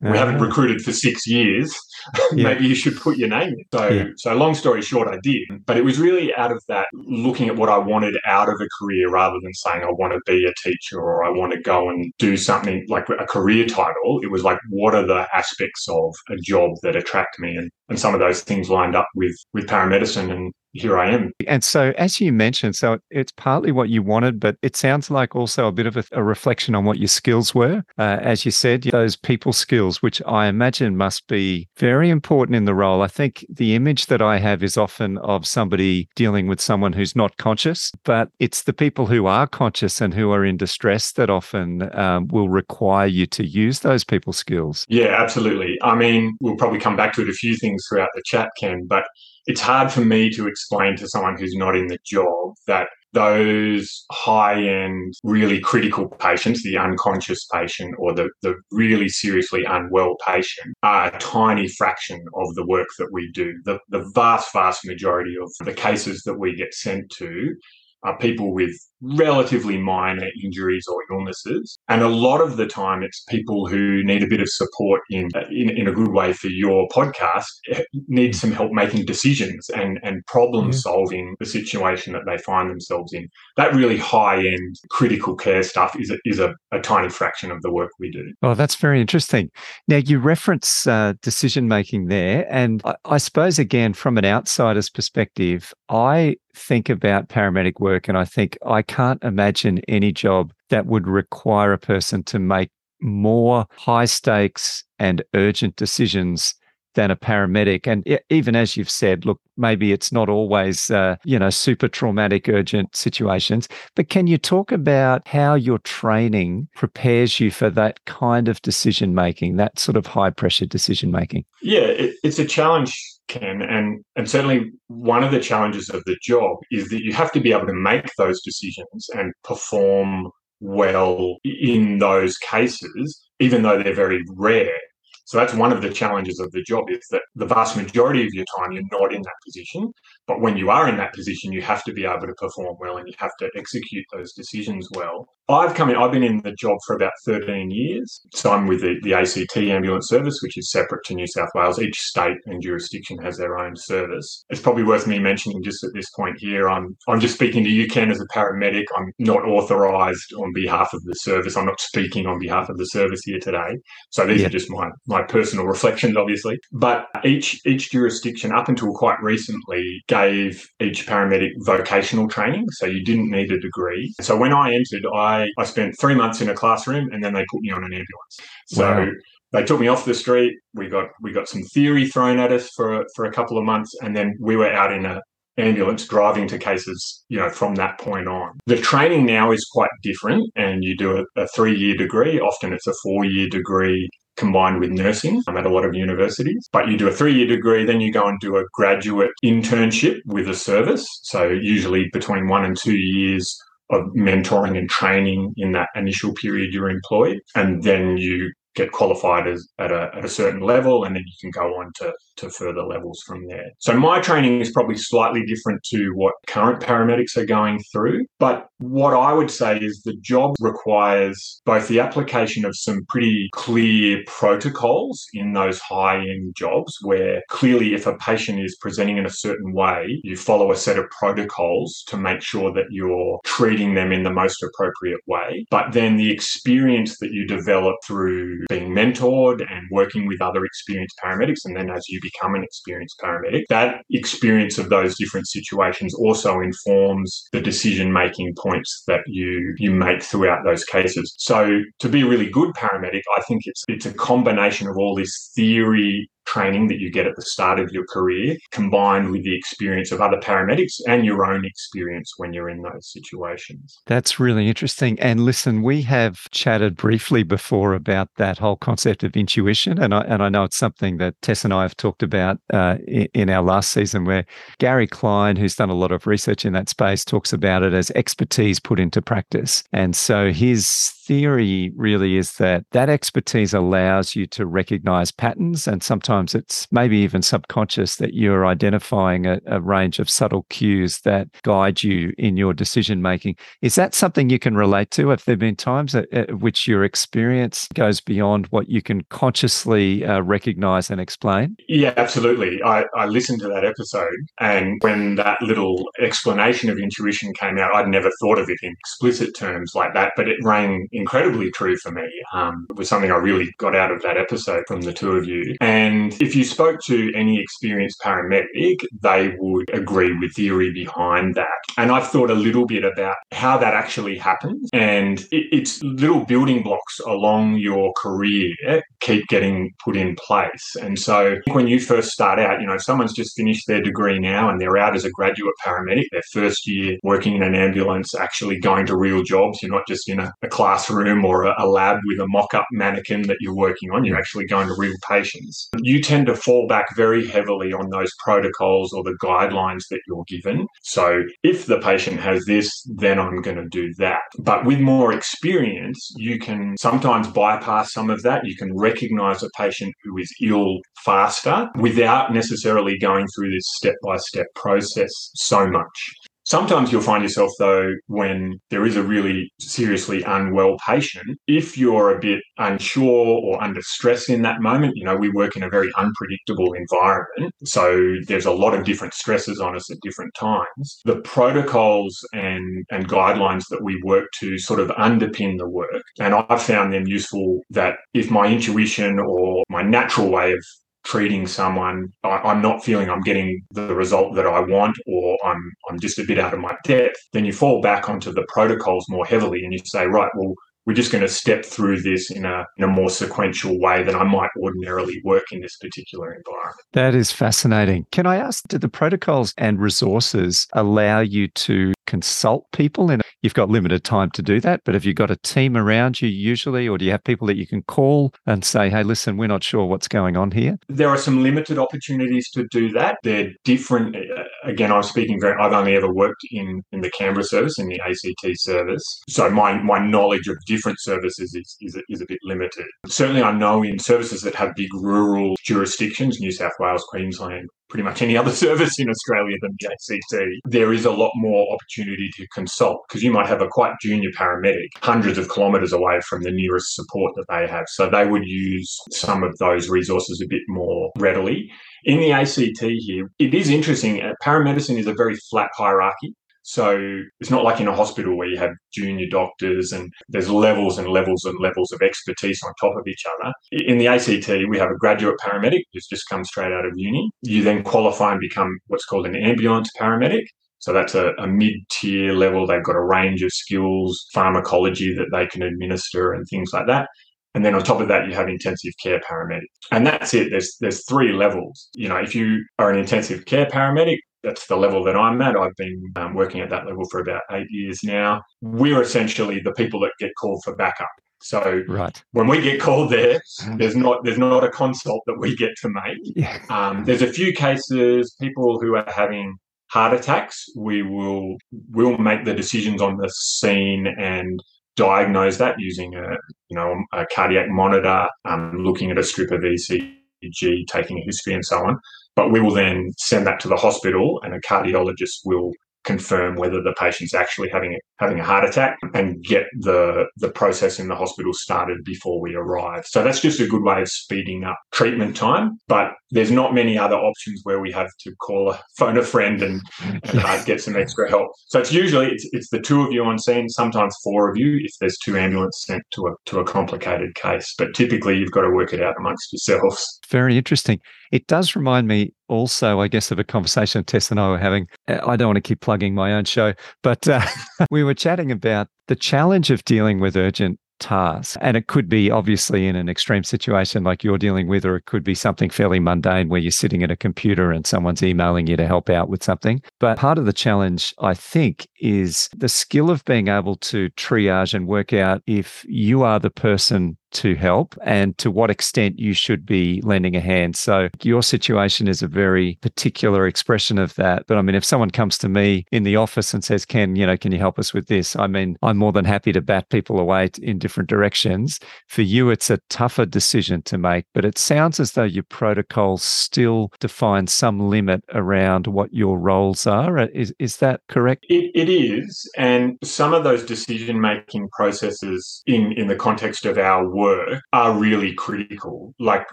We 0.00 0.16
haven't 0.16 0.36
uh-huh. 0.36 0.46
recruited 0.46 0.82
for 0.82 0.92
six 0.92 1.26
years. 1.26 1.74
Yeah. 2.32 2.44
Maybe 2.44 2.66
you 2.66 2.76
should 2.76 2.96
put 2.96 3.16
your 3.16 3.28
name 3.28 3.54
in. 3.54 3.64
So, 3.72 3.88
yeah. 3.88 4.04
so 4.16 4.34
long 4.34 4.54
story 4.54 4.82
short, 4.82 5.08
I 5.08 5.18
did. 5.22 5.42
But 5.66 5.76
it 5.76 5.84
was 5.84 5.98
really 5.98 6.32
out 6.36 6.52
of 6.52 6.62
that 6.68 6.86
looking 6.94 7.48
at 7.48 7.56
what 7.56 7.68
I 7.68 7.76
wanted 7.76 8.16
out 8.24 8.48
of 8.48 8.54
a 8.60 8.68
career 8.78 9.10
rather 9.10 9.36
than 9.42 9.52
saying 9.52 9.82
I 9.82 9.90
want 9.90 10.12
to 10.12 10.20
be 10.26 10.46
a 10.46 10.52
teacher 10.62 11.00
or 11.00 11.24
I 11.24 11.30
want 11.30 11.52
to 11.52 11.60
go 11.60 11.88
and 11.88 12.12
do 12.18 12.36
something 12.36 12.86
like 12.88 13.08
a 13.08 13.26
career 13.26 13.66
title. 13.66 14.20
It 14.22 14.30
was 14.30 14.44
like, 14.44 14.58
what 14.70 14.94
are 14.94 15.04
the 15.04 15.26
aspects 15.34 15.88
of 15.88 16.14
a 16.30 16.36
job 16.36 16.70
that 16.82 16.94
attract 16.94 17.40
me? 17.40 17.56
And, 17.56 17.70
and 17.88 17.98
some 17.98 18.14
of 18.14 18.20
those 18.20 18.42
things 18.42 18.70
lined 18.70 18.94
up 18.94 19.08
with, 19.16 19.34
with 19.52 19.66
paramedicine 19.66 20.30
and 20.32 20.52
here 20.72 20.98
I 20.98 21.10
am. 21.10 21.32
And 21.46 21.64
so, 21.64 21.92
as 21.98 22.20
you 22.20 22.32
mentioned, 22.32 22.76
so 22.76 22.98
it's 23.10 23.32
partly 23.32 23.72
what 23.72 23.88
you 23.88 24.02
wanted, 24.02 24.38
but 24.38 24.56
it 24.62 24.76
sounds 24.76 25.10
like 25.10 25.34
also 25.34 25.66
a 25.66 25.72
bit 25.72 25.86
of 25.86 25.96
a, 25.96 26.04
a 26.12 26.22
reflection 26.22 26.74
on 26.74 26.84
what 26.84 26.98
your 26.98 27.08
skills 27.08 27.54
were. 27.54 27.82
Uh, 27.98 28.18
as 28.20 28.44
you 28.44 28.50
said, 28.50 28.82
those 28.82 29.16
people 29.16 29.52
skills, 29.52 30.02
which 30.02 30.22
I 30.26 30.46
imagine 30.46 30.96
must 30.96 31.26
be 31.26 31.68
very 31.76 31.89
important 31.98 32.54
in 32.54 32.64
the 32.64 32.74
role. 32.74 33.02
I 33.02 33.08
think 33.08 33.44
the 33.48 33.74
image 33.74 34.06
that 34.06 34.22
I 34.22 34.38
have 34.38 34.62
is 34.62 34.76
often 34.76 35.18
of 35.18 35.46
somebody 35.46 36.08
dealing 36.14 36.46
with 36.46 36.60
someone 36.60 36.92
who's 36.92 37.16
not 37.16 37.36
conscious, 37.38 37.90
but 38.04 38.30
it's 38.38 38.62
the 38.62 38.72
people 38.72 39.06
who 39.06 39.26
are 39.26 39.46
conscious 39.46 40.00
and 40.00 40.14
who 40.14 40.30
are 40.30 40.44
in 40.44 40.56
distress 40.56 41.12
that 41.12 41.30
often 41.30 41.94
um, 41.98 42.28
will 42.28 42.48
require 42.48 43.06
you 43.06 43.26
to 43.26 43.44
use 43.44 43.80
those 43.80 44.04
people 44.04 44.32
skills. 44.32 44.86
Yeah, 44.88 45.16
absolutely. 45.18 45.78
I 45.82 45.94
mean, 45.94 46.36
we'll 46.40 46.56
probably 46.56 46.80
come 46.80 46.96
back 46.96 47.12
to 47.14 47.22
it 47.22 47.28
a 47.28 47.32
few 47.32 47.56
things 47.56 47.84
throughout 47.88 48.10
the 48.14 48.22
chat, 48.24 48.50
Ken, 48.58 48.86
but 48.86 49.04
it's 49.46 49.60
hard 49.60 49.90
for 49.90 50.02
me 50.02 50.30
to 50.30 50.46
explain 50.46 50.96
to 50.96 51.08
someone 51.08 51.36
who's 51.38 51.54
not 51.56 51.76
in 51.76 51.88
the 51.88 51.98
job 52.04 52.54
that 52.66 52.88
those 53.12 54.04
high 54.10 54.62
end, 54.62 55.14
really 55.24 55.60
critical 55.60 56.08
patients, 56.08 56.62
the 56.62 56.78
unconscious 56.78 57.46
patient 57.46 57.94
or 57.98 58.14
the, 58.14 58.28
the 58.42 58.54
really 58.70 59.08
seriously 59.08 59.64
unwell 59.64 60.16
patient, 60.26 60.74
are 60.82 61.06
a 61.06 61.18
tiny 61.18 61.68
fraction 61.68 62.24
of 62.34 62.54
the 62.54 62.66
work 62.66 62.88
that 62.98 63.10
we 63.12 63.30
do. 63.32 63.54
The, 63.64 63.78
the 63.88 64.10
vast, 64.14 64.52
vast 64.52 64.86
majority 64.86 65.34
of 65.40 65.50
the 65.64 65.74
cases 65.74 66.22
that 66.24 66.38
we 66.38 66.54
get 66.54 66.74
sent 66.74 67.10
to 67.18 67.54
are 68.02 68.18
people 68.18 68.54
with 68.54 68.74
relatively 69.02 69.78
minor 69.78 70.28
injuries 70.42 70.86
or 70.86 71.02
illnesses. 71.10 71.78
And 71.88 72.02
a 72.02 72.08
lot 72.08 72.40
of 72.40 72.56
the 72.56 72.66
time, 72.66 73.02
it's 73.02 73.22
people 73.28 73.66
who 73.66 74.04
need 74.04 74.22
a 74.22 74.26
bit 74.26 74.40
of 74.40 74.48
support 74.48 75.02
in, 75.10 75.28
in, 75.50 75.70
in 75.70 75.88
a 75.88 75.92
good 75.92 76.10
way 76.10 76.32
for 76.32 76.48
your 76.48 76.88
podcast, 76.88 77.46
eh, 77.70 77.82
need 78.08 78.34
some 78.34 78.52
help 78.52 78.72
making 78.72 79.06
decisions 79.06 79.68
and, 79.70 79.98
and 80.02 80.24
problem 80.26 80.66
yeah. 80.66 80.78
solving 80.78 81.34
the 81.40 81.46
situation 81.46 82.12
that 82.12 82.22
they 82.26 82.38
find 82.38 82.70
themselves 82.70 83.12
in. 83.12 83.28
That 83.56 83.74
really 83.74 83.98
high 83.98 84.38
end 84.38 84.76
critical 84.90 85.34
care 85.34 85.62
stuff 85.62 85.96
is 85.98 86.10
a, 86.10 86.18
is 86.24 86.38
a, 86.38 86.54
a 86.72 86.80
tiny 86.80 87.08
fraction 87.08 87.50
of 87.50 87.62
the 87.62 87.72
work 87.72 87.90
we 87.98 88.10
do. 88.10 88.32
Oh, 88.42 88.54
that's 88.54 88.74
very 88.74 89.00
interesting. 89.00 89.50
Now, 89.88 89.96
you 89.96 90.18
reference 90.18 90.86
uh, 90.86 91.14
decision 91.22 91.68
making 91.68 92.06
there. 92.06 92.46
And 92.50 92.82
I, 92.84 92.94
I 93.04 93.18
suppose, 93.18 93.58
again, 93.58 93.92
from 93.92 94.18
an 94.18 94.24
outsider's 94.24 94.90
perspective, 94.90 95.72
I 95.88 96.36
think 96.54 96.88
about 96.88 97.28
paramedic 97.28 97.80
work 97.80 98.08
and 98.08 98.18
I 98.18 98.24
think 98.24 98.58
I 98.66 98.82
can't 98.90 99.22
imagine 99.22 99.80
any 99.86 100.12
job 100.12 100.52
that 100.68 100.86
would 100.86 101.06
require 101.06 101.72
a 101.72 101.78
person 101.78 102.24
to 102.24 102.40
make 102.40 102.70
more 103.00 103.66
high 103.76 104.04
stakes 104.04 104.84
and 104.98 105.22
urgent 105.34 105.76
decisions 105.76 106.54
than 106.94 107.10
a 107.12 107.16
paramedic. 107.16 107.86
And 107.86 108.04
even 108.30 108.56
as 108.56 108.76
you've 108.76 108.90
said, 108.90 109.24
look, 109.24 109.40
maybe 109.56 109.92
it's 109.92 110.10
not 110.10 110.28
always, 110.28 110.90
uh, 110.90 111.14
you 111.24 111.38
know, 111.38 111.50
super 111.50 111.86
traumatic, 111.86 112.48
urgent 112.48 112.96
situations, 112.96 113.68
but 113.94 114.08
can 114.08 114.26
you 114.26 114.38
talk 114.38 114.72
about 114.72 115.26
how 115.28 115.54
your 115.54 115.78
training 115.78 116.68
prepares 116.74 117.38
you 117.38 117.52
for 117.52 117.70
that 117.70 118.04
kind 118.06 118.48
of 118.48 118.60
decision 118.62 119.14
making, 119.14 119.56
that 119.56 119.78
sort 119.78 119.96
of 119.96 120.06
high 120.06 120.30
pressure 120.30 120.66
decision 120.66 121.12
making? 121.12 121.44
Yeah, 121.62 121.80
it, 121.82 122.16
it's 122.24 122.40
a 122.40 122.44
challenge. 122.44 123.00
Ken, 123.30 123.62
and 123.62 124.04
and 124.16 124.28
certainly 124.28 124.72
one 124.88 125.22
of 125.22 125.30
the 125.30 125.40
challenges 125.40 125.88
of 125.88 126.02
the 126.04 126.16
job 126.20 126.56
is 126.70 126.88
that 126.88 127.02
you 127.02 127.12
have 127.12 127.30
to 127.32 127.40
be 127.40 127.52
able 127.52 127.66
to 127.66 127.72
make 127.72 128.06
those 128.18 128.42
decisions 128.42 129.08
and 129.14 129.32
perform 129.44 130.30
well 130.58 131.36
in 131.44 131.98
those 131.98 132.36
cases, 132.38 133.28
even 133.38 133.62
though 133.62 133.80
they're 133.80 133.94
very 133.94 134.24
rare. 134.34 134.76
So 135.24 135.38
that's 135.38 135.54
one 135.54 135.72
of 135.72 135.80
the 135.80 135.90
challenges 135.90 136.40
of 136.40 136.50
the 136.50 136.64
job 136.64 136.90
is 136.90 137.06
that 137.12 137.22
the 137.36 137.46
vast 137.46 137.76
majority 137.76 138.26
of 138.26 138.34
your 138.34 138.44
time 138.58 138.72
you're 138.72 138.82
not 138.90 139.14
in 139.14 139.22
that 139.22 139.40
position. 139.46 139.92
But 140.26 140.40
when 140.40 140.56
you 140.56 140.70
are 140.70 140.88
in 140.88 140.96
that 140.96 141.12
position, 141.12 141.52
you 141.52 141.62
have 141.62 141.82
to 141.84 141.92
be 141.92 142.04
able 142.04 142.26
to 142.26 142.34
perform 142.34 142.76
well 142.78 142.98
and 142.98 143.08
you 143.08 143.14
have 143.18 143.32
to 143.40 143.50
execute 143.56 144.04
those 144.12 144.32
decisions 144.32 144.88
well. 144.94 145.26
I've 145.50 145.74
come 145.74 145.90
in, 145.90 145.96
I've 145.96 146.12
been 146.12 146.22
in 146.22 146.40
the 146.42 146.52
job 146.52 146.78
for 146.86 146.94
about 146.94 147.12
13 147.26 147.70
years. 147.70 148.20
So 148.34 148.52
I'm 148.52 148.66
with 148.66 148.82
the, 148.82 148.96
the 149.02 149.14
ACT 149.14 149.56
ambulance 149.56 150.06
service, 150.08 150.38
which 150.42 150.56
is 150.56 150.70
separate 150.70 151.04
to 151.06 151.14
New 151.14 151.26
South 151.26 151.48
Wales. 151.54 151.80
Each 151.80 151.98
state 151.98 152.36
and 152.46 152.62
jurisdiction 152.62 153.18
has 153.18 153.36
their 153.36 153.58
own 153.58 153.74
service. 153.74 154.44
It's 154.50 154.60
probably 154.60 154.84
worth 154.84 155.06
me 155.06 155.18
mentioning 155.18 155.62
just 155.62 155.82
at 155.82 155.90
this 155.92 156.08
point 156.16 156.36
here, 156.38 156.68
I'm, 156.68 156.96
I'm 157.08 157.18
just 157.18 157.34
speaking 157.34 157.64
to 157.64 157.70
you, 157.70 157.88
Ken, 157.88 158.10
as 158.10 158.20
a 158.20 158.26
paramedic. 158.26 158.84
I'm 158.96 159.12
not 159.18 159.44
authorised 159.44 160.32
on 160.34 160.52
behalf 160.52 160.92
of 160.92 161.02
the 161.02 161.14
service. 161.14 161.56
I'm 161.56 161.66
not 161.66 161.80
speaking 161.80 162.26
on 162.26 162.38
behalf 162.38 162.68
of 162.68 162.76
the 162.76 162.84
service 162.84 163.20
here 163.24 163.40
today. 163.40 163.76
So 164.10 164.26
these 164.26 164.42
yeah. 164.42 164.46
are 164.46 164.50
just 164.50 164.70
my, 164.70 164.88
my 165.08 165.22
personal 165.22 165.66
reflections, 165.66 166.16
obviously. 166.16 166.58
But 166.72 167.06
each, 167.24 167.60
each 167.66 167.90
jurisdiction 167.90 168.52
up 168.52 168.68
until 168.68 168.92
quite 168.92 169.20
recently 169.20 170.00
gave 170.10 170.68
each 170.80 171.06
paramedic 171.06 171.52
vocational 171.60 172.28
training. 172.28 172.66
So 172.72 172.86
you 172.86 173.04
didn't 173.04 173.30
need 173.30 173.52
a 173.52 173.60
degree. 173.60 174.12
So 174.20 174.36
when 174.36 174.52
I 174.52 174.74
entered, 174.74 175.06
I 175.14 175.46
I, 175.56 175.64
spent 175.64 175.94
three 176.00 176.16
months 176.16 176.40
in 176.40 176.48
a 176.48 176.54
classroom 176.54 177.08
and 177.12 177.22
then 177.22 177.32
they 177.32 177.44
put 177.50 177.60
me 177.60 177.70
on 177.70 177.84
an 177.84 177.92
ambulance. 177.92 178.36
So 178.66 178.82
wow. 178.82 179.10
they 179.52 179.64
took 179.64 179.78
me 179.78 179.86
off 179.86 180.04
the 180.04 180.14
street. 180.14 180.52
We 180.74 180.88
got 180.88 181.10
we 181.22 181.32
got 181.32 181.48
some 181.48 181.62
theory 181.74 182.06
thrown 182.08 182.40
at 182.40 182.52
us 182.52 182.68
for 182.74 183.06
for 183.14 183.24
a 183.24 183.32
couple 183.32 183.56
of 183.56 183.64
months, 183.64 183.94
and 184.02 184.14
then 184.16 184.34
we 184.40 184.56
were 184.56 184.70
out 184.70 184.92
in 184.92 185.06
a 185.06 185.20
ambulance 185.58 186.06
driving 186.06 186.46
to 186.46 186.56
cases 186.58 187.24
you 187.28 187.36
know 187.36 187.50
from 187.50 187.74
that 187.74 187.98
point 187.98 188.26
on 188.26 188.58
the 188.66 188.80
training 188.80 189.26
now 189.26 189.50
is 189.50 189.68
quite 189.72 189.90
different 190.02 190.42
and 190.56 190.84
you 190.84 190.96
do 190.96 191.18
a, 191.18 191.24
a 191.42 191.46
three 191.48 191.76
year 191.76 191.94
degree 191.96 192.40
often 192.40 192.72
it's 192.72 192.86
a 192.86 192.94
four 193.02 193.24
year 193.24 193.48
degree 193.48 194.08
combined 194.40 194.80
with 194.80 194.90
nursing 194.90 195.42
I'm 195.46 195.56
at 195.56 195.66
a 195.66 195.70
lot 195.70 195.84
of 195.84 195.94
universities. 195.94 196.68
But 196.72 196.88
you 196.88 196.96
do 196.96 197.08
a 197.08 197.12
three 197.12 197.34
year 197.34 197.46
degree, 197.46 197.84
then 197.84 198.00
you 198.00 198.12
go 198.12 198.26
and 198.26 198.40
do 198.40 198.56
a 198.56 198.64
graduate 198.72 199.30
internship 199.44 200.16
with 200.24 200.48
a 200.48 200.54
service. 200.54 201.06
So, 201.22 201.48
usually 201.48 202.08
between 202.12 202.48
one 202.48 202.64
and 202.64 202.76
two 202.76 202.96
years 202.96 203.56
of 203.90 204.02
mentoring 204.16 204.78
and 204.78 204.88
training 204.88 205.52
in 205.56 205.72
that 205.72 205.88
initial 205.94 206.32
period 206.34 206.72
you're 206.72 206.90
employed. 206.90 207.38
And 207.54 207.82
then 207.82 208.16
you 208.16 208.52
get 208.80 208.92
qualified 208.92 209.46
as 209.46 209.68
at 209.78 209.92
a, 209.92 210.10
at 210.14 210.24
a 210.24 210.28
certain 210.28 210.60
level 210.60 211.04
and 211.04 211.14
then 211.14 211.24
you 211.26 211.34
can 211.40 211.50
go 211.50 211.68
on 211.80 211.92
to, 211.96 212.12
to 212.36 212.50
further 212.50 212.82
levels 212.82 213.22
from 213.26 213.46
there. 213.46 213.70
So 213.78 213.98
my 213.98 214.20
training 214.20 214.60
is 214.60 214.70
probably 214.70 214.96
slightly 214.96 215.44
different 215.44 215.82
to 215.90 216.10
what 216.14 216.34
current 216.46 216.82
paramedics 216.82 217.36
are 217.36 217.44
going 217.44 217.80
through. 217.92 218.26
But 218.38 218.68
what 218.78 219.12
I 219.14 219.32
would 219.32 219.50
say 219.50 219.78
is 219.78 220.02
the 220.02 220.16
job 220.22 220.54
requires 220.60 221.60
both 221.66 221.88
the 221.88 222.00
application 222.00 222.64
of 222.64 222.74
some 222.74 223.04
pretty 223.08 223.48
clear 223.52 224.22
protocols 224.26 225.26
in 225.34 225.52
those 225.52 225.78
high 225.80 226.18
end 226.18 226.54
jobs 226.56 226.96
where 227.02 227.42
clearly 227.50 227.94
if 227.94 228.06
a 228.06 228.16
patient 228.16 228.60
is 228.60 228.76
presenting 228.80 229.18
in 229.18 229.26
a 229.26 229.30
certain 229.30 229.72
way, 229.74 230.20
you 230.24 230.36
follow 230.36 230.72
a 230.72 230.76
set 230.76 230.98
of 230.98 231.04
protocols 231.10 232.02
to 232.06 232.16
make 232.16 232.42
sure 232.42 232.72
that 232.72 232.86
you're 232.90 233.38
treating 233.44 233.94
them 233.94 234.12
in 234.12 234.22
the 234.22 234.32
most 234.32 234.62
appropriate 234.62 235.20
way. 235.26 235.66
But 235.70 235.92
then 235.92 236.16
the 236.16 236.30
experience 236.30 237.18
that 237.18 237.32
you 237.32 237.46
develop 237.46 237.96
through 238.06 238.64
being 238.70 238.94
mentored 238.94 239.60
and 239.60 239.86
working 239.90 240.26
with 240.26 240.40
other 240.40 240.64
experienced 240.64 241.18
paramedics. 241.22 241.66
And 241.66 241.76
then 241.76 241.90
as 241.90 242.08
you 242.08 242.18
become 242.22 242.54
an 242.54 242.64
experienced 242.64 243.20
paramedic, 243.22 243.64
that 243.68 244.02
experience 244.10 244.78
of 244.78 244.88
those 244.88 245.18
different 245.18 245.48
situations 245.48 246.14
also 246.14 246.60
informs 246.60 247.44
the 247.52 247.60
decision 247.60 248.12
making 248.12 248.54
points 248.56 249.02
that 249.06 249.20
you, 249.26 249.74
you 249.76 249.90
make 249.90 250.22
throughout 250.22 250.64
those 250.64 250.84
cases. 250.84 251.34
So 251.38 251.80
to 251.98 252.08
be 252.08 252.22
a 252.22 252.26
really 252.26 252.48
good 252.48 252.72
paramedic, 252.74 253.22
I 253.36 253.42
think 253.42 253.62
it's, 253.66 253.84
it's 253.88 254.06
a 254.06 254.14
combination 254.14 254.88
of 254.88 254.96
all 254.96 255.14
this 255.14 255.52
theory 255.54 256.30
training 256.50 256.88
that 256.88 256.98
you 256.98 257.10
get 257.10 257.26
at 257.26 257.36
the 257.36 257.42
start 257.42 257.78
of 257.78 257.90
your 257.92 258.04
career 258.06 258.56
combined 258.72 259.30
with 259.30 259.44
the 259.44 259.56
experience 259.56 260.10
of 260.10 260.20
other 260.20 260.38
paramedics 260.38 261.00
and 261.06 261.24
your 261.24 261.44
own 261.44 261.64
experience 261.64 262.34
when 262.38 262.52
you're 262.52 262.68
in 262.68 262.82
those 262.82 263.12
situations. 263.12 264.00
That's 264.06 264.40
really 264.40 264.68
interesting. 264.68 265.18
And 265.20 265.44
listen, 265.44 265.82
we 265.82 266.02
have 266.02 266.50
chatted 266.50 266.96
briefly 266.96 267.42
before 267.44 267.94
about 267.94 268.28
that 268.36 268.58
whole 268.58 268.76
concept 268.76 269.22
of 269.22 269.36
intuition. 269.36 269.98
And 269.98 270.12
I, 270.12 270.22
and 270.22 270.42
I 270.42 270.48
know 270.48 270.64
it's 270.64 270.76
something 270.76 271.18
that 271.18 271.40
Tess 271.40 271.64
and 271.64 271.72
I 271.72 271.82
have 271.82 271.96
talked 271.96 272.22
about 272.22 272.58
uh, 272.72 272.96
in, 273.06 273.28
in 273.34 273.50
our 273.50 273.62
last 273.62 273.92
season, 273.92 274.24
where 274.24 274.44
Gary 274.78 275.06
Klein, 275.06 275.56
who's 275.56 275.76
done 275.76 275.90
a 275.90 275.94
lot 275.94 276.12
of 276.12 276.26
research 276.26 276.64
in 276.64 276.72
that 276.72 276.88
space, 276.88 277.24
talks 277.24 277.52
about 277.52 277.82
it 277.82 277.92
as 277.92 278.10
expertise 278.12 278.80
put 278.80 278.98
into 278.98 279.22
practice. 279.22 279.84
And 279.92 280.16
so 280.16 280.50
his 280.52 281.12
theory 281.30 281.92
really 281.94 282.36
is 282.36 282.54
that 282.54 282.84
that 282.90 283.08
expertise 283.08 283.72
allows 283.72 284.34
you 284.34 284.48
to 284.48 284.66
recognize 284.66 285.30
patterns 285.30 285.86
and 285.86 286.02
sometimes 286.02 286.56
it's 286.56 286.88
maybe 286.90 287.16
even 287.18 287.40
subconscious 287.40 288.16
that 288.16 288.34
you're 288.34 288.66
identifying 288.66 289.46
a, 289.46 289.60
a, 289.66 289.80
range 289.80 290.18
of 290.18 290.28
subtle 290.28 290.66
cues 290.70 291.20
that 291.20 291.46
guide 291.62 292.02
you 292.02 292.32
in 292.36 292.56
your 292.56 292.74
decision 292.74 293.22
making 293.22 293.54
is 293.80 293.94
that 293.94 294.12
something 294.12 294.50
you 294.50 294.58
can 294.58 294.74
relate 294.74 295.12
to? 295.12 295.28
Have 295.28 295.44
there 295.44 295.56
been 295.56 295.76
times 295.76 296.16
at, 296.16 296.26
at 296.32 296.58
which 296.58 296.88
your 296.88 297.04
experience 297.04 297.86
goes 297.94 298.20
beyond 298.20 298.66
what 298.70 298.88
you 298.88 299.00
can 299.00 299.22
consciously 299.30 300.24
uh, 300.24 300.40
recognize 300.40 301.10
and 301.10 301.20
explain? 301.20 301.76
Yeah 301.86 302.12
absolutely. 302.16 302.82
I, 302.82 303.04
I 303.14 303.26
listened 303.26 303.60
to 303.60 303.68
that 303.68 303.84
episode 303.84 304.34
and 304.58 305.00
when 305.02 305.36
that 305.36 305.62
little 305.62 306.10
explanation 306.18 306.90
of 306.90 306.98
intuition 306.98 307.52
came 307.54 307.78
out 307.78 307.94
i'd 307.94 308.08
never 308.08 308.32
thought 308.40 308.58
of 308.58 308.68
it 308.68 308.78
in 308.82 308.90
explicit 308.98 309.54
terms 309.54 309.92
like 309.94 310.12
that 310.14 310.32
but 310.36 310.48
it 310.48 310.56
rang 310.64 311.06
incredibly 311.20 311.70
true 311.70 311.96
for 311.98 312.10
me. 312.10 312.28
Um, 312.52 312.86
it 312.90 312.96
was 312.96 313.08
something 313.08 313.30
I 313.30 313.36
really 313.36 313.72
got 313.78 313.94
out 313.94 314.10
of 314.10 314.22
that 314.22 314.36
episode 314.36 314.84
from 314.86 315.02
the 315.02 315.12
two 315.12 315.32
of 315.32 315.46
you. 315.46 315.76
And 315.80 316.40
if 316.40 316.54
you 316.56 316.64
spoke 316.64 317.00
to 317.06 317.32
any 317.34 317.60
experienced 317.60 318.20
paramedic, 318.24 319.04
they 319.22 319.54
would 319.58 319.90
agree 319.92 320.36
with 320.38 320.54
the 320.54 320.70
theory 320.70 320.92
behind 320.92 321.54
that. 321.54 321.66
And 321.98 322.12
I've 322.12 322.28
thought 322.28 322.50
a 322.50 322.54
little 322.54 322.86
bit 322.86 323.04
about 323.04 323.36
how 323.52 323.78
that 323.78 323.94
actually 323.94 324.38
happens. 324.38 324.88
And 324.92 325.40
it, 325.50 325.66
it's 325.72 326.02
little 326.02 326.44
building 326.44 326.82
blocks 326.82 327.18
along 327.20 327.76
your 327.76 328.12
career 328.16 328.74
keep 329.20 329.46
getting 329.48 329.92
put 330.02 330.16
in 330.16 330.34
place. 330.36 330.96
And 331.00 331.18
so 331.18 331.56
when 331.72 331.86
you 331.86 332.00
first 332.00 332.30
start 332.30 332.58
out, 332.58 332.80
you 332.80 332.86
know, 332.86 332.94
if 332.94 333.02
someone's 333.02 333.34
just 333.34 333.56
finished 333.56 333.86
their 333.86 334.00
degree 334.00 334.38
now 334.38 334.70
and 334.70 334.80
they're 334.80 334.96
out 334.96 335.14
as 335.14 335.24
a 335.24 335.30
graduate 335.30 335.74
paramedic, 335.84 336.24
their 336.32 336.42
first 336.52 336.86
year 336.86 337.18
working 337.22 337.54
in 337.56 337.62
an 337.62 337.74
ambulance, 337.74 338.34
actually 338.34 338.78
going 338.78 339.06
to 339.06 339.16
real 339.16 339.42
jobs, 339.42 339.78
you're 339.82 339.90
not 339.90 340.06
just 340.08 340.28
in 340.28 340.40
a, 340.40 340.52
a 340.62 340.68
classroom 340.68 341.09
classroom 341.10 341.44
or 341.44 341.64
a, 341.64 341.74
a 341.78 341.86
lab 341.86 342.18
with 342.26 342.40
a 342.40 342.46
mock 342.48 342.74
up 342.74 342.86
mannequin 342.92 343.42
that 343.42 343.56
you're 343.60 343.74
working 343.74 344.10
on. 344.10 344.24
You're 344.24 344.38
actually 344.38 344.66
going 344.66 344.88
to 344.88 344.94
real 344.96 345.14
patients. 345.28 345.88
You 346.02 346.20
tend 346.22 346.46
to 346.46 346.54
fall 346.54 346.86
back 346.86 347.06
very 347.16 347.46
heavily 347.46 347.92
on 347.92 348.10
those 348.10 348.30
protocols 348.42 349.12
or 349.12 349.22
the 349.22 349.36
guidelines 349.42 350.02
that 350.10 350.20
you're 350.26 350.44
given. 350.48 350.86
So 351.02 351.42
if 351.62 351.86
the 351.86 351.98
patient 351.98 352.40
has 352.40 352.64
this, 352.66 352.88
then 353.16 353.38
I'm 353.38 353.62
going 353.62 353.76
to 353.76 353.88
do 353.88 354.12
that. 354.18 354.40
But 354.58 354.84
with 354.84 355.00
more 355.00 355.32
experience, 355.32 356.32
you 356.36 356.58
can 356.58 356.96
sometimes 356.98 357.48
bypass 357.48 358.12
some 358.12 358.30
of 358.30 358.42
that. 358.42 358.64
You 358.64 358.76
can 358.76 358.96
recognize 358.96 359.62
a 359.62 359.70
patient 359.76 360.14
who 360.24 360.38
is 360.38 360.52
ill 360.62 360.98
faster 361.24 361.88
without 361.96 362.52
necessarily 362.52 363.18
going 363.18 363.46
through 363.54 363.70
this 363.70 363.84
step 363.96 364.14
by 364.24 364.36
step 364.36 364.66
process 364.74 365.30
so 365.54 365.86
much. 365.86 366.49
Sometimes 366.70 367.10
you'll 367.10 367.20
find 367.20 367.42
yourself, 367.42 367.72
though, 367.80 368.14
when 368.28 368.78
there 368.90 369.04
is 369.04 369.16
a 369.16 369.24
really 369.24 369.72
seriously 369.80 370.44
unwell 370.44 370.96
patient, 371.04 371.58
if 371.66 371.98
you're 371.98 372.30
a 372.30 372.38
bit 372.38 372.60
unsure 372.78 373.58
or 373.64 373.82
under 373.82 374.00
stress 374.02 374.48
in 374.48 374.62
that 374.62 374.80
moment, 374.80 375.14
you 375.16 375.24
know, 375.24 375.34
we 375.34 375.50
work 375.50 375.74
in 375.74 375.82
a 375.82 375.88
very 375.88 376.12
unpredictable 376.16 376.92
environment. 376.92 377.74
So 377.82 378.36
there's 378.46 378.66
a 378.66 378.70
lot 378.70 378.94
of 378.94 379.04
different 379.04 379.34
stresses 379.34 379.80
on 379.80 379.96
us 379.96 380.12
at 380.12 380.18
different 380.22 380.54
times. 380.54 381.20
The 381.24 381.40
protocols 381.40 382.38
and, 382.52 383.04
and 383.10 383.28
guidelines 383.28 383.82
that 383.90 384.04
we 384.04 384.22
work 384.22 384.46
to 384.60 384.78
sort 384.78 385.00
of 385.00 385.08
underpin 385.08 385.76
the 385.76 385.88
work. 385.88 386.22
And 386.38 386.54
I've 386.54 386.82
found 386.82 387.12
them 387.12 387.26
useful 387.26 387.80
that 387.90 388.18
if 388.32 388.48
my 388.48 388.68
intuition 388.68 389.40
or 389.40 389.82
my 389.88 390.02
natural 390.02 390.48
way 390.48 390.70
of 390.70 390.84
treating 391.30 391.64
someone, 391.64 392.32
I, 392.42 392.72
am 392.72 392.82
not 392.82 393.04
feeling 393.04 393.30
I'm 393.30 393.40
getting 393.42 393.80
the 393.92 394.12
result 394.14 394.56
that 394.56 394.66
I 394.66 394.80
want, 394.80 395.16
or 395.26 395.56
I'm 395.64 395.92
I'm 396.08 396.18
just 396.18 396.40
a 396.40 396.44
bit 396.44 396.58
out 396.58 396.74
of 396.74 396.80
my 396.80 396.96
depth, 397.04 397.38
then 397.52 397.64
you 397.64 397.72
fall 397.72 398.00
back 398.00 398.28
onto 398.28 398.52
the 398.52 398.66
protocols 398.68 399.26
more 399.28 399.46
heavily, 399.46 399.84
and 399.84 399.92
you 399.92 400.00
say, 400.04 400.26
right, 400.26 400.50
well, 400.56 400.74
we're 401.06 401.14
just 401.14 401.32
going 401.32 401.42
to 401.42 401.48
step 401.48 401.84
through 401.84 402.22
this 402.22 402.50
in 402.50 402.64
a, 402.64 402.84
in 402.96 403.04
a 403.04 403.08
more 403.08 403.30
sequential 403.30 403.98
way 404.00 404.22
than 404.22 404.34
I 404.34 404.44
might 404.44 404.70
ordinarily 404.80 405.40
work 405.44 405.64
in 405.72 405.80
this 405.80 405.96
particular 405.96 406.54
environment. 406.54 407.00
That 407.12 407.34
is 407.34 407.52
fascinating. 407.52 408.26
Can 408.32 408.46
I 408.46 408.56
ask, 408.56 408.86
do 408.88 408.98
the 408.98 409.08
protocols 409.08 409.74
and 409.78 410.00
resources 410.00 410.86
allow 410.92 411.40
you 411.40 411.68
to 411.68 412.12
consult 412.26 412.86
people? 412.92 413.30
And 413.30 413.42
you've 413.62 413.74
got 413.74 413.88
limited 413.88 414.24
time 414.24 414.50
to 414.52 414.62
do 414.62 414.80
that, 414.80 415.00
but 415.04 415.14
have 415.14 415.24
you 415.24 415.34
got 415.34 415.50
a 415.50 415.56
team 415.56 415.96
around 415.96 416.40
you 416.40 416.48
usually, 416.48 417.08
or 417.08 417.18
do 417.18 417.24
you 417.24 417.30
have 417.30 417.44
people 417.44 417.66
that 417.66 417.76
you 417.76 417.86
can 417.86 418.02
call 418.02 418.52
and 418.66 418.84
say, 418.84 419.10
hey, 419.10 419.22
listen, 419.22 419.56
we're 419.56 419.66
not 419.66 419.84
sure 419.84 420.04
what's 420.06 420.28
going 420.28 420.56
on 420.56 420.70
here? 420.70 420.98
There 421.08 421.28
are 421.28 421.38
some 421.38 421.62
limited 421.62 421.98
opportunities 421.98 422.70
to 422.70 422.86
do 422.90 423.10
that. 423.12 423.38
They're 423.42 423.70
different. 423.84 424.36
Uh, 424.36 424.64
again, 424.84 425.12
I'm 425.12 425.22
speaking 425.22 425.60
very, 425.60 425.80
I've 425.80 425.92
only 425.92 426.14
ever 426.14 426.32
worked 426.32 426.62
in, 426.70 427.02
in 427.12 427.20
the 427.20 427.30
Canberra 427.30 427.64
service, 427.64 427.98
in 427.98 428.08
the 428.08 428.20
ACT 428.20 428.78
service. 428.80 429.42
So 429.48 429.70
my, 429.70 430.00
my 430.02 430.18
knowledge 430.18 430.68
of 430.68 430.76
different 430.90 431.20
services 431.20 431.74
is, 431.74 431.96
is, 432.00 432.20
is 432.28 432.40
a 432.40 432.46
bit 432.46 432.58
limited. 432.64 433.06
Certainly, 433.26 433.62
I 433.62 433.72
know 433.72 434.02
in 434.02 434.18
services 434.18 434.62
that 434.62 434.74
have 434.74 434.94
big 434.96 435.12
rural 435.14 435.76
jurisdictions, 435.84 436.58
New 436.60 436.72
South 436.72 436.92
Wales, 436.98 437.24
Queensland, 437.28 437.88
pretty 438.08 438.24
much 438.24 438.42
any 438.42 438.56
other 438.60 438.72
service 438.72 439.18
in 439.20 439.30
Australia 439.30 439.76
than 439.80 439.92
the 440.00 440.08
ACT, 440.08 440.64
there 440.84 441.12
is 441.12 441.24
a 441.24 441.30
lot 441.30 441.52
more 441.54 441.86
opportunity 441.94 442.50
to 442.56 442.66
consult 442.74 443.18
because 443.28 443.42
you 443.42 443.52
might 443.52 443.68
have 443.68 443.80
a 443.80 443.88
quite 443.88 444.14
junior 444.20 444.50
paramedic 444.58 445.08
hundreds 445.22 445.58
of 445.58 445.72
kilometres 445.72 446.12
away 446.12 446.40
from 446.48 446.62
the 446.62 446.72
nearest 446.72 447.14
support 447.14 447.52
that 447.54 447.66
they 447.68 447.86
have. 447.86 448.04
So 448.08 448.28
they 448.28 448.46
would 448.46 448.66
use 448.66 449.16
some 449.30 449.62
of 449.62 449.76
those 449.78 450.08
resources 450.08 450.60
a 450.60 450.68
bit 450.68 450.82
more 450.88 451.30
readily. 451.38 451.90
In 452.24 452.40
the 452.40 452.52
ACT 452.52 453.00
here, 453.00 453.48
it 453.58 453.72
is 453.72 453.88
interesting. 453.88 454.42
Uh, 454.42 454.52
paramedicine 454.62 455.18
is 455.18 455.26
a 455.26 455.34
very 455.34 455.56
flat 455.70 455.90
hierarchy. 455.94 456.52
So 456.90 457.40
it's 457.60 457.70
not 457.70 457.84
like 457.84 458.00
in 458.00 458.08
a 458.08 458.16
hospital 458.16 458.56
where 458.56 458.66
you 458.66 458.76
have 458.76 458.90
junior 459.14 459.46
doctors 459.48 460.10
and 460.10 460.28
there's 460.48 460.68
levels 460.68 461.18
and 461.18 461.28
levels 461.28 461.64
and 461.64 461.78
levels 461.78 462.10
of 462.10 462.20
expertise 462.20 462.80
on 462.82 462.92
top 463.00 463.16
of 463.16 463.28
each 463.28 463.44
other. 463.46 463.72
In 463.92 464.18
the 464.18 464.26
ACT, 464.26 464.88
we 464.88 464.98
have 464.98 465.12
a 465.12 465.16
graduate 465.16 465.54
paramedic 465.64 466.02
who's 466.12 466.26
just 466.26 466.48
come 466.48 466.64
straight 466.64 466.90
out 466.90 467.06
of 467.06 467.12
uni. 467.14 467.48
You 467.62 467.84
then 467.84 468.02
qualify 468.02 468.50
and 468.50 468.60
become 468.60 468.98
what's 469.06 469.24
called 469.24 469.46
an 469.46 469.54
ambulance 469.54 470.10
paramedic. 470.18 470.64
So 470.98 471.12
that's 471.12 471.36
a, 471.36 471.52
a 471.58 471.68
mid 471.68 471.94
tier 472.10 472.54
level. 472.54 472.88
They've 472.88 473.04
got 473.04 473.14
a 473.14 473.24
range 473.24 473.62
of 473.62 473.70
skills, 473.70 474.48
pharmacology 474.52 475.32
that 475.34 475.46
they 475.52 475.68
can 475.68 475.82
administer 475.82 476.54
and 476.54 476.66
things 476.68 476.90
like 476.92 477.06
that. 477.06 477.28
And 477.76 477.84
then 477.84 477.94
on 477.94 478.02
top 478.02 478.20
of 478.20 478.26
that, 478.26 478.48
you 478.48 478.54
have 478.54 478.68
intensive 478.68 479.12
care 479.22 479.40
paramedic. 479.48 479.86
And 480.10 480.26
that's 480.26 480.54
it. 480.54 480.70
There's 480.70 480.96
there's 481.00 481.24
three 481.28 481.52
levels. 481.52 482.08
You 482.14 482.28
know, 482.28 482.36
if 482.36 482.52
you 482.52 482.84
are 482.98 483.12
an 483.12 483.18
intensive 483.18 483.64
care 483.66 483.86
paramedic, 483.86 484.38
that's 484.62 484.86
the 484.86 484.96
level 484.96 485.24
that 485.24 485.36
I'm 485.36 485.60
at. 485.62 485.76
I've 485.76 485.96
been 485.96 486.32
um, 486.36 486.54
working 486.54 486.80
at 486.80 486.90
that 486.90 487.06
level 487.06 487.24
for 487.30 487.40
about 487.40 487.62
eight 487.72 487.88
years 487.90 488.22
now. 488.22 488.62
We're 488.80 489.22
essentially 489.22 489.80
the 489.80 489.92
people 489.92 490.20
that 490.20 490.32
get 490.38 490.52
called 490.60 490.82
for 490.84 490.94
backup. 490.94 491.28
So 491.62 492.02
right. 492.08 492.42
when 492.52 492.66
we 492.66 492.80
get 492.80 493.00
called 493.00 493.30
there, 493.30 493.60
there's 493.96 494.16
not 494.16 494.44
there's 494.44 494.58
not 494.58 494.82
a 494.82 494.88
consult 494.88 495.42
that 495.46 495.58
we 495.58 495.76
get 495.76 495.90
to 496.02 496.08
make. 496.08 496.38
Yeah. 496.56 496.82
Um, 496.88 497.24
there's 497.24 497.42
a 497.42 497.52
few 497.52 497.72
cases 497.72 498.56
people 498.60 498.98
who 498.98 499.14
are 499.14 499.24
having 499.28 499.76
heart 500.10 500.32
attacks. 500.32 500.86
We 500.96 501.22
will 501.22 501.76
will 502.10 502.38
make 502.38 502.64
the 502.64 502.74
decisions 502.74 503.20
on 503.20 503.36
the 503.36 503.48
scene 503.48 504.26
and 504.38 504.82
diagnose 505.16 505.76
that 505.76 505.96
using 505.98 506.34
a 506.34 506.56
you 506.88 506.96
know 506.96 507.14
a 507.32 507.44
cardiac 507.46 507.88
monitor, 507.88 508.48
um, 508.64 508.98
looking 508.98 509.30
at 509.30 509.38
a 509.38 509.44
strip 509.44 509.70
of 509.70 509.80
ECG, 509.80 511.06
taking 511.08 511.38
a 511.38 511.44
history, 511.44 511.74
and 511.74 511.84
so 511.84 511.98
on. 511.98 512.18
But 512.60 512.72
we 512.72 512.80
will 512.80 512.92
then 512.92 513.32
send 513.38 513.66
that 513.66 513.80
to 513.80 513.88
the 513.88 513.96
hospital, 513.96 514.60
and 514.62 514.74
a 514.74 514.80
cardiologist 514.80 515.60
will 515.64 515.92
confirm 516.24 516.76
whether 516.76 517.02
the 517.02 517.14
patient's 517.18 517.54
actually 517.54 517.88
having 517.88 518.14
a, 518.14 518.18
having 518.38 518.60
a 518.60 518.64
heart 518.64 518.84
attack 518.84 519.16
and 519.34 519.62
get 519.64 519.84
the 520.00 520.46
the 520.56 520.70
process 520.70 521.18
in 521.18 521.28
the 521.28 521.34
hospital 521.34 521.72
started 521.72 522.18
before 522.24 522.60
we 522.60 522.74
arrive. 522.74 523.24
So 523.26 523.42
that's 523.42 523.60
just 523.60 523.80
a 523.80 523.86
good 523.86 524.02
way 524.02 524.20
of 524.22 524.28
speeding 524.28 524.84
up 524.84 524.96
treatment 525.12 525.56
time. 525.56 525.98
But 526.08 526.32
there's 526.50 526.70
not 526.70 526.94
many 526.94 527.16
other 527.16 527.36
options 527.36 527.80
where 527.84 528.00
we 528.00 528.12
have 528.12 528.30
to 528.40 528.54
call 528.56 528.90
a 528.90 529.00
phone 529.16 529.38
a 529.38 529.42
friend 529.42 529.82
and, 529.82 530.00
and 530.22 530.40
uh, 530.44 530.82
get 530.84 531.00
some 531.00 531.16
extra 531.16 531.48
help. 531.48 531.70
So 531.88 532.00
it's 532.00 532.12
usually 532.12 532.48
it's, 532.48 532.68
it's 532.72 532.90
the 532.90 533.00
two 533.00 533.22
of 533.22 533.32
you 533.32 533.44
on 533.44 533.58
scene, 533.58 533.88
sometimes 533.88 534.36
four 534.42 534.70
of 534.70 534.76
you 534.76 534.98
if 535.02 535.12
there's 535.20 535.38
two 535.38 535.56
ambulances 535.56 536.04
sent 536.06 536.22
to 536.32 536.46
a 536.46 536.52
to 536.66 536.80
a 536.80 536.84
complicated 536.84 537.54
case. 537.54 537.94
But 537.96 538.14
typically 538.14 538.58
you've 538.58 538.72
got 538.72 538.82
to 538.82 538.90
work 538.90 539.12
it 539.12 539.22
out 539.22 539.34
amongst 539.38 539.72
yourselves. 539.72 540.40
Very 540.48 540.76
interesting. 540.76 541.20
It 541.52 541.66
does 541.66 541.96
remind 541.96 542.28
me 542.28 542.52
also, 542.70 543.20
I 543.20 543.28
guess, 543.28 543.50
of 543.50 543.58
a 543.58 543.64
conversation 543.64 544.24
Tess 544.24 544.50
and 544.50 544.60
I 544.60 544.68
were 544.68 544.78
having. 544.78 545.08
Uh, 545.28 545.40
I 545.46 545.56
don't 545.56 545.68
want 545.68 545.76
to 545.76 545.82
keep 545.82 546.00
plugging 546.00 546.34
my 546.34 546.54
own 546.54 546.64
show, 546.64 546.94
but 547.22 547.46
uh, 547.48 547.66
we 548.10 548.22
were 548.22 548.34
chatting 548.34 548.70
about 548.70 549.08
the 549.26 549.36
challenge 549.36 549.90
of 549.90 550.04
dealing 550.04 550.40
with 550.40 550.56
urgent 550.56 550.98
tasks. 551.18 551.76
And 551.80 551.96
it 551.96 552.06
could 552.06 552.28
be 552.28 552.50
obviously 552.50 553.06
in 553.06 553.14
an 553.14 553.28
extreme 553.28 553.62
situation 553.62 554.24
like 554.24 554.42
you're 554.42 554.56
dealing 554.56 554.88
with, 554.88 555.04
or 555.04 555.16
it 555.16 555.26
could 555.26 555.44
be 555.44 555.54
something 555.54 555.90
fairly 555.90 556.18
mundane 556.18 556.68
where 556.68 556.80
you're 556.80 556.90
sitting 556.90 557.22
at 557.22 557.30
a 557.30 557.36
computer 557.36 557.92
and 557.92 558.06
someone's 558.06 558.42
emailing 558.42 558.86
you 558.86 558.96
to 558.96 559.06
help 559.06 559.28
out 559.28 559.48
with 559.48 559.62
something. 559.62 560.00
But 560.18 560.38
part 560.38 560.56
of 560.56 560.64
the 560.64 560.72
challenge, 560.72 561.34
I 561.40 561.54
think, 561.54 562.08
is 562.20 562.68
the 562.76 562.88
skill 562.88 563.30
of 563.30 563.44
being 563.44 563.68
able 563.68 563.96
to 563.96 564.30
triage 564.30 564.94
and 564.94 565.06
work 565.06 565.32
out 565.32 565.62
if 565.66 566.04
you 566.08 566.42
are 566.42 566.58
the 566.58 566.70
person 566.70 567.36
to 567.52 567.74
help 567.74 568.16
and 568.24 568.56
to 568.58 568.70
what 568.70 568.90
extent 568.90 569.38
you 569.38 569.52
should 569.52 569.86
be 569.86 570.20
lending 570.22 570.56
a 570.56 570.60
hand. 570.60 570.96
So 570.96 571.28
your 571.42 571.62
situation 571.62 572.28
is 572.28 572.42
a 572.42 572.48
very 572.48 572.98
particular 573.00 573.66
expression 573.66 574.18
of 574.18 574.34
that. 574.34 574.66
But 574.66 574.78
I 574.78 574.82
mean, 574.82 574.94
if 574.94 575.04
someone 575.04 575.30
comes 575.30 575.58
to 575.58 575.68
me 575.68 576.04
in 576.12 576.22
the 576.22 576.36
office 576.36 576.74
and 576.74 576.84
says, 576.84 577.04
Ken, 577.04 577.36
you 577.36 577.46
know, 577.46 577.56
can 577.56 577.72
you 577.72 577.78
help 577.78 577.98
us 577.98 578.14
with 578.14 578.26
this? 578.26 578.56
I 578.56 578.66
mean, 578.66 578.96
I'm 579.02 579.16
more 579.16 579.32
than 579.32 579.44
happy 579.44 579.72
to 579.72 579.80
bat 579.80 580.08
people 580.08 580.38
away 580.38 580.70
in 580.82 580.98
different 580.98 581.28
directions. 581.28 582.00
For 582.28 582.42
you, 582.42 582.70
it's 582.70 582.90
a 582.90 583.00
tougher 583.08 583.46
decision 583.46 584.02
to 584.02 584.18
make, 584.18 584.46
but 584.54 584.64
it 584.64 584.78
sounds 584.78 585.20
as 585.20 585.32
though 585.32 585.44
your 585.44 585.64
protocols 585.64 586.42
still 586.42 587.12
define 587.20 587.66
some 587.66 588.10
limit 588.10 588.44
around 588.52 589.06
what 589.06 589.32
your 589.32 589.58
roles 589.58 590.06
are. 590.06 590.38
Uh, 590.38 590.46
is, 590.54 590.74
is 590.78 590.98
that 590.98 591.20
correct? 591.28 591.66
It, 591.68 591.90
it 591.94 592.08
is. 592.08 592.70
And 592.76 593.18
some 593.22 593.54
of 593.54 593.64
those 593.64 593.84
decision 593.84 594.40
making 594.40 594.88
processes 594.90 595.82
in, 595.86 596.12
in 596.12 596.28
the 596.28 596.36
context 596.36 596.84
of 596.84 596.98
our 596.98 597.28
work 597.40 597.82
are 597.92 598.12
really 598.12 598.54
critical. 598.54 599.34
Like 599.38 599.66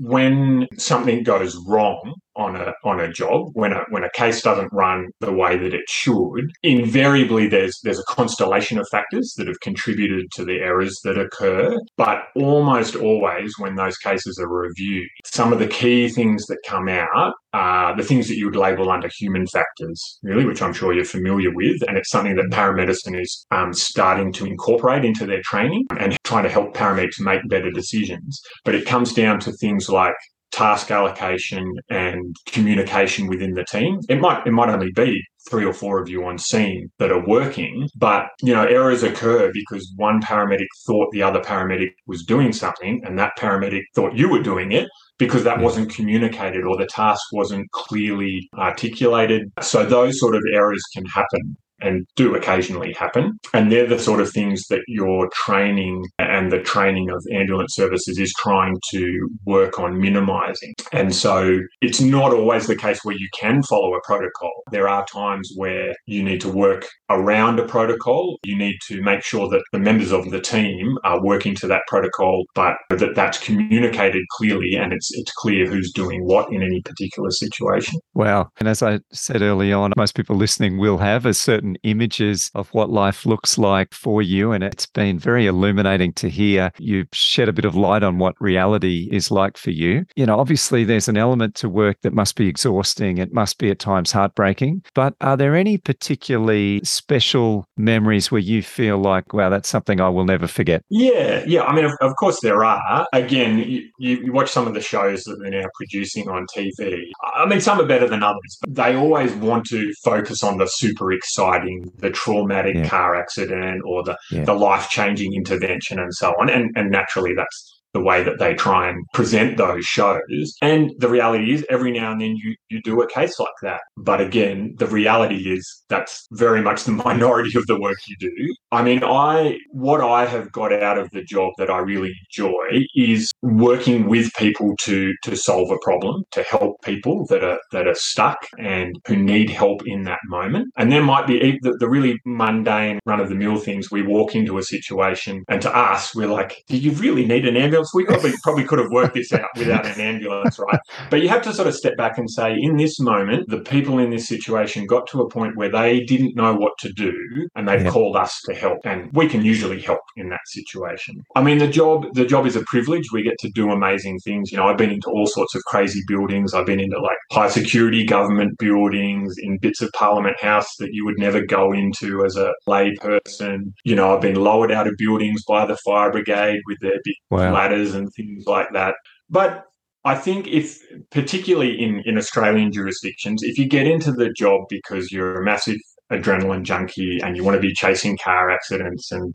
when 0.00 0.66
something 0.78 1.22
goes 1.22 1.56
wrong, 1.66 2.14
on 2.36 2.56
a 2.56 2.72
on 2.84 3.00
a 3.00 3.12
job 3.12 3.50
when 3.54 3.72
a 3.72 3.84
when 3.90 4.04
a 4.04 4.10
case 4.10 4.40
doesn't 4.40 4.72
run 4.72 5.08
the 5.20 5.32
way 5.32 5.56
that 5.56 5.74
it 5.74 5.88
should 5.88 6.50
invariably 6.62 7.48
there's 7.48 7.78
there's 7.82 7.98
a 7.98 8.04
constellation 8.04 8.78
of 8.78 8.86
factors 8.90 9.34
that 9.36 9.46
have 9.46 9.60
contributed 9.60 10.26
to 10.32 10.44
the 10.44 10.58
errors 10.58 10.96
that 11.04 11.18
occur 11.18 11.76
but 11.96 12.22
almost 12.36 12.94
always 12.96 13.52
when 13.58 13.74
those 13.74 13.96
cases 13.98 14.38
are 14.38 14.48
reviewed 14.48 15.08
some 15.24 15.52
of 15.52 15.58
the 15.58 15.66
key 15.66 16.08
things 16.08 16.46
that 16.46 16.58
come 16.66 16.88
out 16.88 17.34
are 17.52 17.96
the 17.96 18.02
things 18.02 18.28
that 18.28 18.36
you 18.36 18.46
would 18.46 18.56
label 18.56 18.90
under 18.90 19.08
human 19.18 19.46
factors 19.46 20.18
really 20.22 20.44
which 20.44 20.62
i'm 20.62 20.72
sure 20.72 20.92
you're 20.92 21.04
familiar 21.04 21.52
with 21.54 21.82
and 21.88 21.96
it's 21.96 22.10
something 22.10 22.36
that 22.36 22.46
paramedicine 22.50 23.20
is 23.20 23.46
um, 23.50 23.72
starting 23.72 24.32
to 24.32 24.44
incorporate 24.44 25.04
into 25.04 25.26
their 25.26 25.42
training 25.42 25.84
and 25.98 26.16
trying 26.24 26.44
to 26.44 26.50
help 26.50 26.74
paramedics 26.74 27.20
make 27.20 27.40
better 27.48 27.70
decisions 27.70 28.40
but 28.64 28.74
it 28.74 28.86
comes 28.86 29.12
down 29.12 29.38
to 29.40 29.52
things 29.52 29.88
like 29.88 30.14
task 30.50 30.90
allocation 30.90 31.64
and 31.90 32.36
communication 32.46 33.26
within 33.26 33.54
the 33.54 33.64
team. 33.64 34.00
It 34.08 34.20
might 34.20 34.46
it 34.46 34.52
might 34.52 34.68
only 34.68 34.90
be 34.92 35.22
three 35.48 35.64
or 35.64 35.72
four 35.72 36.00
of 36.02 36.08
you 36.08 36.24
on 36.24 36.38
scene 36.38 36.90
that 36.98 37.10
are 37.10 37.26
working, 37.26 37.88
but 37.96 38.26
you 38.42 38.52
know 38.52 38.64
errors 38.64 39.02
occur 39.02 39.50
because 39.52 39.92
one 39.96 40.20
paramedic 40.20 40.66
thought 40.86 41.08
the 41.12 41.22
other 41.22 41.40
paramedic 41.40 41.90
was 42.06 42.24
doing 42.24 42.52
something, 42.52 43.00
and 43.04 43.18
that 43.18 43.32
paramedic 43.38 43.82
thought 43.94 44.16
you 44.16 44.28
were 44.28 44.42
doing 44.42 44.72
it 44.72 44.88
because 45.20 45.44
that 45.44 45.60
wasn't 45.60 45.94
communicated 45.94 46.64
or 46.64 46.76
the 46.76 46.86
task 46.86 47.22
wasn't 47.32 47.70
clearly 47.70 48.48
articulated. 48.58 49.52
So 49.60 49.84
those 49.84 50.18
sort 50.18 50.34
of 50.34 50.42
errors 50.52 50.82
can 50.94 51.04
happen 51.04 51.56
and 51.80 52.06
do 52.16 52.34
occasionally 52.34 52.92
happen. 52.92 53.38
And 53.52 53.70
they're 53.70 53.86
the 53.86 53.98
sort 53.98 54.20
of 54.20 54.30
things 54.30 54.66
that 54.68 54.80
your 54.86 55.28
training 55.34 56.04
and 56.18 56.50
the 56.52 56.60
training 56.60 57.10
of 57.10 57.22
ambulance 57.32 57.74
services 57.74 58.18
is 58.18 58.32
trying 58.38 58.76
to 58.92 59.28
work 59.46 59.78
on 59.78 60.00
minimizing. 60.00 60.74
And 60.92 61.14
so 61.14 61.58
it's 61.80 62.00
not 62.00 62.32
always 62.32 62.66
the 62.66 62.76
case 62.76 63.00
where 63.02 63.16
you 63.16 63.28
can 63.38 63.62
follow 63.62 63.94
a 63.94 64.00
protocol. 64.04 64.50
There 64.70 64.88
are 64.88 65.04
times 65.06 65.50
where 65.56 65.94
you 66.06 66.22
need 66.22 66.40
to 66.42 66.48
work 66.50 66.86
around 67.08 67.58
a 67.58 67.66
protocol. 67.66 68.38
You 68.44 68.56
need 68.56 68.76
to 68.88 69.02
make 69.02 69.22
sure 69.22 69.48
that 69.48 69.62
the 69.72 69.78
members 69.78 70.12
of 70.12 70.30
the 70.30 70.40
team 70.40 70.96
are 71.04 71.22
working 71.22 71.54
to 71.56 71.66
that 71.68 71.82
protocol, 71.88 72.44
but 72.54 72.74
that 72.90 73.14
that's 73.14 73.38
communicated 73.38 74.22
clearly 74.32 74.74
and 74.74 74.92
it's 74.92 75.10
it's 75.12 75.32
clear 75.32 75.66
who's 75.66 75.92
doing 75.92 76.24
what 76.24 76.52
in 76.52 76.62
any 76.62 76.80
particular 76.82 77.30
situation. 77.30 77.98
Wow. 78.14 78.50
And 78.58 78.68
as 78.68 78.82
I 78.82 79.00
said 79.12 79.42
early 79.42 79.72
on, 79.72 79.92
most 79.96 80.14
people 80.14 80.36
listening 80.36 80.78
will 80.78 80.98
have 80.98 81.26
a 81.26 81.34
certain 81.34 81.69
images 81.82 82.50
of 82.54 82.68
what 82.70 82.90
life 82.90 83.26
looks 83.26 83.58
like 83.58 83.94
for 83.94 84.22
you. 84.22 84.52
And 84.52 84.62
it's 84.64 84.86
been 84.86 85.18
very 85.18 85.46
illuminating 85.46 86.12
to 86.14 86.28
hear 86.28 86.70
you 86.78 87.06
shed 87.12 87.48
a 87.48 87.52
bit 87.52 87.64
of 87.64 87.74
light 87.74 88.02
on 88.02 88.18
what 88.18 88.34
reality 88.40 89.08
is 89.12 89.30
like 89.30 89.56
for 89.56 89.70
you. 89.70 90.04
You 90.16 90.26
know, 90.26 90.38
obviously 90.38 90.84
there's 90.84 91.08
an 91.08 91.16
element 91.16 91.54
to 91.56 91.68
work 91.68 91.98
that 92.02 92.12
must 92.12 92.36
be 92.36 92.48
exhausting. 92.48 93.18
It 93.18 93.32
must 93.32 93.58
be 93.58 93.70
at 93.70 93.78
times 93.78 94.12
heartbreaking. 94.12 94.82
But 94.94 95.14
are 95.20 95.36
there 95.36 95.56
any 95.56 95.78
particularly 95.78 96.80
special 96.84 97.66
memories 97.76 98.30
where 98.30 98.40
you 98.40 98.62
feel 98.62 98.98
like, 98.98 99.32
wow, 99.32 99.48
that's 99.48 99.68
something 99.68 100.00
I 100.00 100.08
will 100.08 100.24
never 100.24 100.46
forget? 100.46 100.82
Yeah, 100.88 101.44
yeah. 101.46 101.62
I 101.62 101.74
mean, 101.74 101.84
of, 101.84 101.92
of 102.00 102.14
course 102.16 102.40
there 102.40 102.64
are. 102.64 103.06
Again, 103.12 103.58
you, 103.58 103.88
you, 103.98 104.32
watch 104.32 104.50
some 104.50 104.66
of 104.66 104.74
the 104.74 104.80
shows 104.80 105.24
that 105.24 105.38
they're 105.40 105.50
now 105.50 105.68
producing 105.74 106.28
on 106.28 106.46
TV. 106.56 107.02
I 107.34 107.46
mean, 107.46 107.60
some 107.60 107.80
are 107.80 107.86
better 107.86 108.08
than 108.08 108.22
others, 108.22 108.58
but 108.60 108.74
they 108.74 108.96
always 108.96 109.32
want 109.34 109.66
to 109.66 109.92
focus 110.04 110.42
on 110.42 110.58
the 110.58 110.66
super 110.66 111.12
exciting, 111.12 111.59
the 111.98 112.10
traumatic 112.10 112.76
yeah. 112.76 112.88
car 112.88 113.14
accident 113.14 113.82
or 113.86 114.02
the, 114.02 114.16
yeah. 114.30 114.44
the 114.44 114.54
life 114.54 114.88
changing 114.88 115.34
intervention 115.34 115.98
and 115.98 116.14
so 116.14 116.32
on. 116.40 116.50
And, 116.50 116.70
and 116.76 116.90
naturally, 116.90 117.34
that's 117.34 117.79
the 117.92 118.02
way 118.02 118.22
that 118.22 118.38
they 118.38 118.54
try 118.54 118.88
and 118.88 119.04
present 119.14 119.56
those 119.56 119.84
shows. 119.84 120.54
And 120.62 120.92
the 120.98 121.08
reality 121.08 121.52
is, 121.52 121.64
every 121.68 121.92
now 121.92 122.12
and 122.12 122.20
then 122.20 122.36
you, 122.36 122.54
you 122.68 122.80
do 122.82 123.00
a 123.00 123.08
case 123.08 123.38
like 123.38 123.48
that. 123.62 123.80
But 123.96 124.20
again, 124.20 124.74
the 124.78 124.86
reality 124.86 125.52
is 125.52 125.82
that's 125.88 126.26
very 126.32 126.62
much 126.62 126.84
the 126.84 126.92
minority 127.04 127.56
of 127.58 127.66
the 127.66 127.80
work 127.80 127.98
you 128.06 128.16
do. 128.18 128.54
I 128.72 128.82
mean, 128.82 129.02
I 129.02 129.58
what 129.70 130.00
I 130.00 130.26
have 130.26 130.52
got 130.52 130.72
out 130.72 130.98
of 130.98 131.10
the 131.10 131.22
job 131.24 131.52
that 131.58 131.70
I 131.70 131.78
really 131.78 132.12
enjoy 132.28 132.84
is 132.94 133.30
working 133.42 134.06
with 134.06 134.32
people 134.34 134.74
to 134.82 135.12
to 135.24 135.36
solve 135.36 135.70
a 135.70 135.78
problem, 135.82 136.22
to 136.32 136.42
help 136.42 136.76
people 136.82 137.26
that 137.26 137.42
are 137.42 137.58
that 137.72 137.86
are 137.86 137.94
stuck 137.94 138.38
and 138.58 138.96
who 139.06 139.16
need 139.16 139.50
help 139.50 139.82
in 139.86 140.04
that 140.04 140.20
moment. 140.26 140.68
And 140.76 140.92
there 140.92 141.02
might 141.02 141.26
be 141.26 141.58
the, 141.62 141.76
the 141.78 141.88
really 141.88 142.18
mundane, 142.24 143.00
run 143.06 143.20
of 143.20 143.28
the 143.28 143.34
mill 143.34 143.58
things. 143.58 143.90
We 143.90 144.02
walk 144.02 144.34
into 144.34 144.58
a 144.58 144.62
situation, 144.62 145.42
and 145.48 145.60
to 145.62 145.76
us, 145.76 146.14
we're 146.14 146.28
like, 146.28 146.62
"Do 146.68 146.76
you 146.76 146.92
really 146.92 147.26
need 147.26 147.46
an 147.46 147.56
ambulance?" 147.56 147.79
We 147.94 148.04
probably 148.04 148.32
probably 148.42 148.64
could 148.64 148.78
have 148.78 148.90
worked 148.90 149.14
this 149.14 149.32
out 149.32 149.48
without 149.56 149.86
an 149.86 150.00
ambulance, 150.00 150.58
right? 150.58 150.80
But 151.10 151.22
you 151.22 151.28
have 151.28 151.42
to 151.42 151.52
sort 151.52 151.68
of 151.68 151.74
step 151.74 151.96
back 151.96 152.18
and 152.18 152.30
say, 152.30 152.56
in 152.58 152.76
this 152.76 152.98
moment, 153.00 153.48
the 153.48 153.60
people 153.60 153.98
in 153.98 154.10
this 154.10 154.26
situation 154.28 154.86
got 154.86 155.06
to 155.08 155.20
a 155.22 155.28
point 155.28 155.56
where 155.56 155.70
they 155.70 156.00
didn't 156.00 156.36
know 156.36 156.54
what 156.54 156.72
to 156.80 156.92
do, 156.92 157.12
and 157.54 157.68
they've 157.68 157.82
yeah. 157.82 157.90
called 157.90 158.16
us 158.16 158.40
to 158.46 158.54
help, 158.54 158.78
and 158.84 159.10
we 159.12 159.28
can 159.28 159.44
usually 159.44 159.80
help 159.80 160.00
in 160.16 160.28
that 160.30 160.40
situation. 160.46 161.22
I 161.34 161.42
mean, 161.42 161.58
the 161.58 161.68
job 161.68 162.06
the 162.14 162.24
job 162.24 162.46
is 162.46 162.56
a 162.56 162.64
privilege. 162.66 163.04
We 163.12 163.22
get 163.22 163.38
to 163.40 163.50
do 163.54 163.70
amazing 163.70 164.18
things. 164.20 164.50
You 164.50 164.58
know, 164.58 164.66
I've 164.66 164.78
been 164.78 164.90
into 164.90 165.10
all 165.10 165.26
sorts 165.26 165.54
of 165.54 165.62
crazy 165.64 166.00
buildings. 166.06 166.54
I've 166.54 166.66
been 166.66 166.80
into 166.80 166.98
like 167.00 167.16
high 167.32 167.48
security 167.48 168.04
government 168.04 168.58
buildings 168.58 169.34
in 169.38 169.58
bits 169.58 169.82
of 169.82 169.90
Parliament 169.92 170.40
House 170.40 170.68
that 170.78 170.90
you 170.92 171.04
would 171.04 171.18
never 171.18 171.44
go 171.44 171.72
into 171.72 172.24
as 172.24 172.36
a 172.36 172.52
lay 172.66 172.94
person. 173.00 173.74
You 173.84 173.94
know, 173.94 174.14
I've 174.14 174.20
been 174.20 174.36
lowered 174.36 174.72
out 174.72 174.86
of 174.86 174.94
buildings 174.96 175.42
by 175.46 175.66
the 175.66 175.76
fire 175.84 176.10
brigade 176.10 176.60
with 176.66 176.78
their 176.80 176.98
big 177.04 177.14
wow 177.30 177.52
ladders 177.70 177.94
and 177.94 178.08
things 178.14 178.44
like 178.46 178.68
that. 178.72 178.94
But 179.28 179.64
I 180.04 180.14
think 180.14 180.46
if, 180.48 180.78
particularly 181.10 181.80
in, 181.80 182.02
in 182.06 182.16
Australian 182.16 182.72
jurisdictions, 182.72 183.42
if 183.42 183.58
you 183.58 183.68
get 183.68 183.86
into 183.86 184.12
the 184.12 184.32
job 184.32 184.62
because 184.68 185.12
you're 185.12 185.42
a 185.42 185.44
massive 185.44 185.76
adrenaline 186.10 186.62
junkie 186.62 187.20
and 187.22 187.36
you 187.36 187.44
want 187.44 187.54
to 187.54 187.60
be 187.60 187.72
chasing 187.72 188.18
car 188.22 188.50
accidents 188.50 189.12
and, 189.12 189.34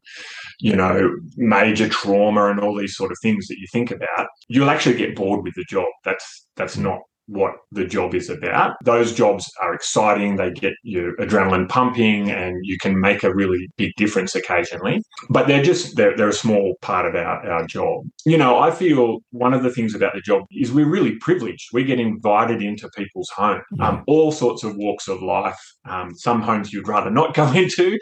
you 0.59 0.75
know, 0.75 1.09
major 1.37 1.87
trauma 1.87 2.49
and 2.49 2.59
all 2.59 2.75
these 2.75 2.95
sort 2.95 3.11
of 3.11 3.17
things 3.21 3.47
that 3.47 3.57
you 3.57 3.67
think 3.71 3.91
about, 3.91 4.27
you'll 4.49 4.69
actually 4.69 4.95
get 4.95 5.15
bored 5.15 5.43
with 5.43 5.53
the 5.55 5.65
job. 5.69 5.87
That's 6.03 6.47
that's 6.57 6.77
not 6.77 6.99
what 7.27 7.53
the 7.71 7.85
job 7.85 8.13
is 8.13 8.29
about. 8.29 8.75
Those 8.83 9.13
jobs 9.13 9.51
are 9.61 9.73
exciting. 9.73 10.35
They 10.35 10.51
get 10.51 10.73
your 10.83 11.15
adrenaline 11.17 11.67
pumping 11.69 12.31
and 12.31 12.57
you 12.63 12.77
can 12.79 12.99
make 12.99 13.23
a 13.23 13.33
really 13.33 13.67
big 13.77 13.91
difference 13.97 14.35
occasionally. 14.35 15.01
But 15.29 15.47
they're 15.47 15.63
just, 15.63 15.95
they're, 15.95 16.15
they're 16.15 16.29
a 16.29 16.33
small 16.33 16.75
part 16.81 17.05
of 17.05 17.15
our, 17.15 17.45
our 17.49 17.65
job. 17.65 18.03
You 18.25 18.37
know, 18.37 18.59
I 18.59 18.71
feel 18.71 19.19
one 19.31 19.53
of 19.53 19.63
the 19.63 19.71
things 19.71 19.95
about 19.95 20.13
the 20.13 20.21
job 20.21 20.43
is 20.51 20.71
we're 20.71 20.89
really 20.89 21.15
privileged. 21.15 21.69
We 21.73 21.83
get 21.83 21.99
invited 21.99 22.61
into 22.61 22.89
people's 22.95 23.29
homes, 23.35 23.63
um, 23.79 24.03
all 24.07 24.31
sorts 24.31 24.63
of 24.63 24.75
walks 24.75 25.07
of 25.07 25.21
life. 25.21 25.59
Um, 25.87 26.15
some 26.15 26.41
homes 26.41 26.73
you'd 26.73 26.87
rather 26.87 27.11
not 27.11 27.33
go 27.33 27.51
into, 27.53 27.97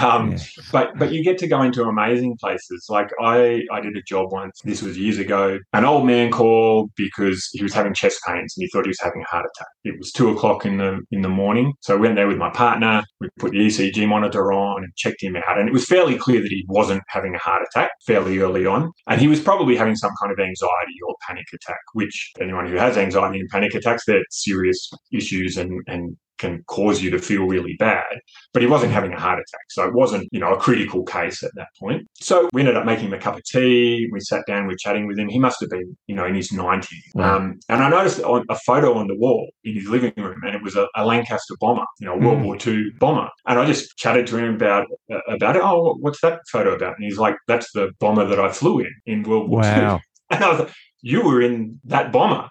um, 0.00 0.32
yeah. 0.32 0.38
but 0.72 0.98
but 0.98 1.12
you 1.12 1.22
get 1.22 1.38
to 1.38 1.46
go 1.46 1.62
into 1.62 1.82
amazing 1.82 2.36
places. 2.40 2.86
Like 2.88 3.10
I, 3.20 3.62
I 3.70 3.80
did 3.80 3.96
a 3.96 4.02
job 4.02 4.32
once. 4.32 4.60
This 4.64 4.82
was 4.82 4.98
years 4.98 5.18
ago. 5.18 5.58
An 5.72 5.84
old 5.84 6.06
man 6.06 6.30
called 6.30 6.90
because 6.96 7.48
he 7.52 7.62
was 7.62 7.74
having 7.74 7.94
chest 7.94 8.20
pains 8.26 8.54
and 8.56 8.65
thought 8.68 8.84
he 8.84 8.90
was 8.90 9.00
having 9.00 9.22
a 9.22 9.30
heart 9.30 9.44
attack. 9.44 9.68
It 9.84 9.98
was 9.98 10.12
two 10.12 10.30
o'clock 10.30 10.66
in 10.66 10.78
the 10.78 11.00
in 11.10 11.22
the 11.22 11.28
morning, 11.28 11.72
so 11.80 11.94
I 11.94 12.00
went 12.00 12.16
there 12.16 12.28
with 12.28 12.38
my 12.38 12.50
partner. 12.50 13.02
We 13.20 13.28
put 13.38 13.52
the 13.52 13.58
ECG 13.58 14.06
monitor 14.08 14.52
on 14.52 14.84
and 14.84 14.94
checked 14.96 15.22
him 15.22 15.36
out, 15.36 15.58
and 15.58 15.68
it 15.68 15.72
was 15.72 15.84
fairly 15.84 16.16
clear 16.16 16.40
that 16.40 16.50
he 16.50 16.64
wasn't 16.68 17.02
having 17.08 17.34
a 17.34 17.38
heart 17.38 17.62
attack 17.62 17.90
fairly 18.06 18.38
early 18.38 18.66
on, 18.66 18.92
and 19.08 19.20
he 19.20 19.28
was 19.28 19.40
probably 19.40 19.76
having 19.76 19.96
some 19.96 20.12
kind 20.20 20.32
of 20.32 20.38
anxiety 20.38 20.96
or 21.06 21.14
panic 21.26 21.46
attack. 21.52 21.80
Which 21.94 22.32
anyone 22.40 22.66
who 22.66 22.76
has 22.76 22.96
anxiety 22.96 23.40
and 23.40 23.48
panic 23.48 23.74
attacks, 23.74 24.04
they're 24.06 24.24
serious 24.30 24.90
issues 25.12 25.56
and 25.56 25.80
and 25.86 26.16
can 26.38 26.62
cause 26.66 27.02
you 27.02 27.10
to 27.10 27.18
feel 27.18 27.44
really 27.46 27.74
bad. 27.78 28.04
But 28.52 28.62
he 28.62 28.68
wasn't 28.68 28.92
having 28.92 29.12
a 29.12 29.20
heart 29.20 29.38
attack. 29.38 29.66
So 29.70 29.86
it 29.86 29.94
wasn't, 29.94 30.28
you 30.32 30.40
know, 30.40 30.52
a 30.52 30.56
critical 30.58 31.04
case 31.04 31.42
at 31.42 31.50
that 31.56 31.68
point. 31.78 32.06
So 32.14 32.48
we 32.52 32.62
ended 32.62 32.76
up 32.76 32.84
making 32.84 33.06
him 33.06 33.14
a 33.14 33.18
cup 33.18 33.36
of 33.36 33.44
tea. 33.44 34.08
We 34.12 34.20
sat 34.20 34.44
down, 34.46 34.66
we 34.66 34.74
are 34.74 34.78
chatting 34.78 35.06
with 35.06 35.18
him. 35.18 35.28
He 35.28 35.38
must 35.38 35.60
have 35.60 35.70
been, 35.70 35.96
you 36.06 36.14
know, 36.14 36.24
in 36.24 36.34
his 36.34 36.50
90s. 36.50 36.86
Wow. 37.14 37.36
Um, 37.36 37.60
and 37.68 37.82
I 37.82 37.88
noticed 37.88 38.20
a 38.20 38.58
photo 38.66 38.94
on 38.94 39.06
the 39.08 39.16
wall 39.16 39.48
in 39.64 39.74
his 39.74 39.88
living 39.88 40.12
room, 40.16 40.40
and 40.44 40.54
it 40.54 40.62
was 40.62 40.76
a, 40.76 40.86
a 40.96 41.04
Lancaster 41.04 41.54
bomber, 41.60 41.84
you 42.00 42.06
know, 42.06 42.16
World 42.16 42.38
mm. 42.38 42.44
War 42.44 42.58
II 42.64 42.90
bomber. 42.98 43.28
And 43.46 43.58
I 43.58 43.66
just 43.66 43.96
chatted 43.96 44.26
to 44.28 44.38
him 44.38 44.54
about 44.54 44.86
uh, 45.12 45.18
about 45.28 45.56
it. 45.56 45.62
Oh, 45.62 45.96
what's 46.00 46.20
that 46.20 46.40
photo 46.50 46.74
about? 46.74 46.96
And 46.96 47.04
he's 47.04 47.18
like, 47.18 47.36
that's 47.46 47.70
the 47.72 47.92
bomber 47.98 48.26
that 48.26 48.40
I 48.40 48.50
flew 48.50 48.80
in 48.80 48.94
in 49.06 49.22
World 49.22 49.48
War 49.48 49.60
wow. 49.60 49.94
II. 49.96 50.00
And 50.28 50.42
I 50.42 50.50
was 50.50 50.58
like, 50.58 50.72
you 51.02 51.22
were 51.22 51.40
in 51.40 51.78
that 51.84 52.10
bomber. 52.10 52.48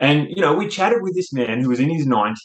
And, 0.00 0.28
you 0.30 0.40
know, 0.40 0.54
we 0.54 0.66
chatted 0.66 1.02
with 1.02 1.14
this 1.14 1.32
man 1.32 1.60
who 1.60 1.68
was 1.68 1.78
in 1.78 1.90
his 1.90 2.06
90s 2.06 2.36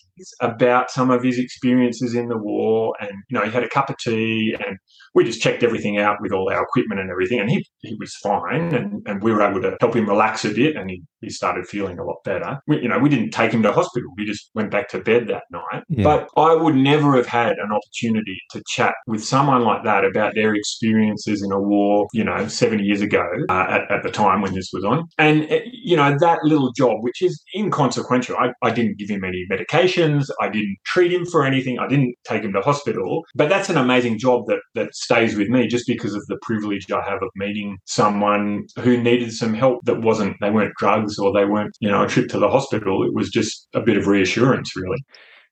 about 0.41 0.91
some 0.91 1.11
of 1.11 1.23
his 1.23 1.39
experiences 1.39 2.15
in 2.15 2.27
the 2.27 2.37
war. 2.37 2.95
And, 2.99 3.11
you 3.29 3.37
know, 3.37 3.45
he 3.45 3.51
had 3.51 3.63
a 3.63 3.69
cup 3.69 3.89
of 3.89 3.97
tea 3.97 4.55
and 4.65 4.77
we 5.13 5.23
just 5.23 5.41
checked 5.41 5.63
everything 5.63 5.97
out 5.97 6.17
with 6.21 6.31
all 6.31 6.51
our 6.51 6.63
equipment 6.63 6.99
and 7.01 7.09
everything. 7.09 7.39
And 7.39 7.49
he, 7.49 7.65
he 7.79 7.95
was 7.99 8.15
fine. 8.15 8.73
And, 8.73 9.07
and 9.07 9.23
we 9.23 9.31
were 9.31 9.41
able 9.41 9.61
to 9.61 9.77
help 9.79 9.95
him 9.95 10.07
relax 10.07 10.45
a 10.45 10.49
bit. 10.49 10.75
And 10.75 10.89
he, 10.89 11.03
he 11.21 11.29
started 11.29 11.65
feeling 11.67 11.99
a 11.99 12.03
lot 12.03 12.17
better. 12.23 12.59
We, 12.67 12.81
you 12.81 12.89
know, 12.89 12.99
we 12.99 13.09
didn't 13.09 13.31
take 13.31 13.51
him 13.51 13.63
to 13.63 13.71
hospital. 13.71 14.09
We 14.17 14.25
just 14.25 14.49
went 14.53 14.71
back 14.71 14.89
to 14.89 14.99
bed 14.99 15.27
that 15.27 15.43
night. 15.51 15.83
Yeah. 15.89 16.03
But 16.03 16.29
I 16.37 16.53
would 16.53 16.75
never 16.75 17.15
have 17.15 17.27
had 17.27 17.53
an 17.53 17.71
opportunity 17.71 18.37
to 18.51 18.63
chat 18.67 18.93
with 19.07 19.23
someone 19.23 19.63
like 19.63 19.83
that 19.83 20.05
about 20.05 20.35
their 20.35 20.53
experiences 20.53 21.41
in 21.41 21.51
a 21.51 21.59
war, 21.59 22.07
you 22.13 22.23
know, 22.23 22.47
70 22.47 22.83
years 22.83 23.01
ago 23.01 23.25
uh, 23.49 23.65
at, 23.69 23.91
at 23.91 24.03
the 24.03 24.11
time 24.11 24.41
when 24.41 24.53
this 24.53 24.69
was 24.73 24.83
on. 24.83 25.05
And, 25.17 25.51
uh, 25.51 25.59
you 25.71 25.95
know, 25.95 26.15
that 26.19 26.39
little 26.43 26.71
job, 26.73 26.97
which 27.01 27.21
is 27.21 27.41
inconsequential. 27.55 28.35
I, 28.37 28.51
I 28.61 28.71
didn't 28.71 28.97
give 28.97 29.09
him 29.09 29.23
any 29.23 29.45
I 30.41 30.49
didn't 30.49 30.77
treat 30.85 31.11
him 31.11 31.25
for 31.25 31.45
anything. 31.45 31.79
I 31.79 31.87
didn't 31.87 32.15
take 32.27 32.43
him 32.43 32.53
to 32.53 32.61
hospital. 32.61 33.23
But 33.35 33.49
that's 33.49 33.69
an 33.69 33.77
amazing 33.77 34.19
job 34.19 34.45
that 34.47 34.59
that 34.75 34.95
stays 34.95 35.35
with 35.35 35.49
me 35.49 35.67
just 35.67 35.87
because 35.87 36.13
of 36.13 36.25
the 36.27 36.37
privilege 36.41 36.91
I 36.91 37.01
have 37.01 37.21
of 37.21 37.29
meeting 37.35 37.77
someone 37.85 38.65
who 38.79 39.01
needed 39.01 39.33
some 39.33 39.53
help 39.53 39.79
that 39.85 40.01
wasn't 40.01 40.37
they 40.41 40.51
weren't 40.51 40.75
drugs 40.77 41.17
or 41.19 41.33
they 41.33 41.45
weren't, 41.45 41.75
you 41.79 41.89
know, 41.89 42.03
a 42.03 42.07
trip 42.07 42.27
to 42.29 42.39
the 42.39 42.49
hospital. 42.49 43.03
It 43.03 43.13
was 43.13 43.29
just 43.29 43.67
a 43.73 43.81
bit 43.81 43.97
of 43.97 44.07
reassurance 44.07 44.75
really. 44.75 45.03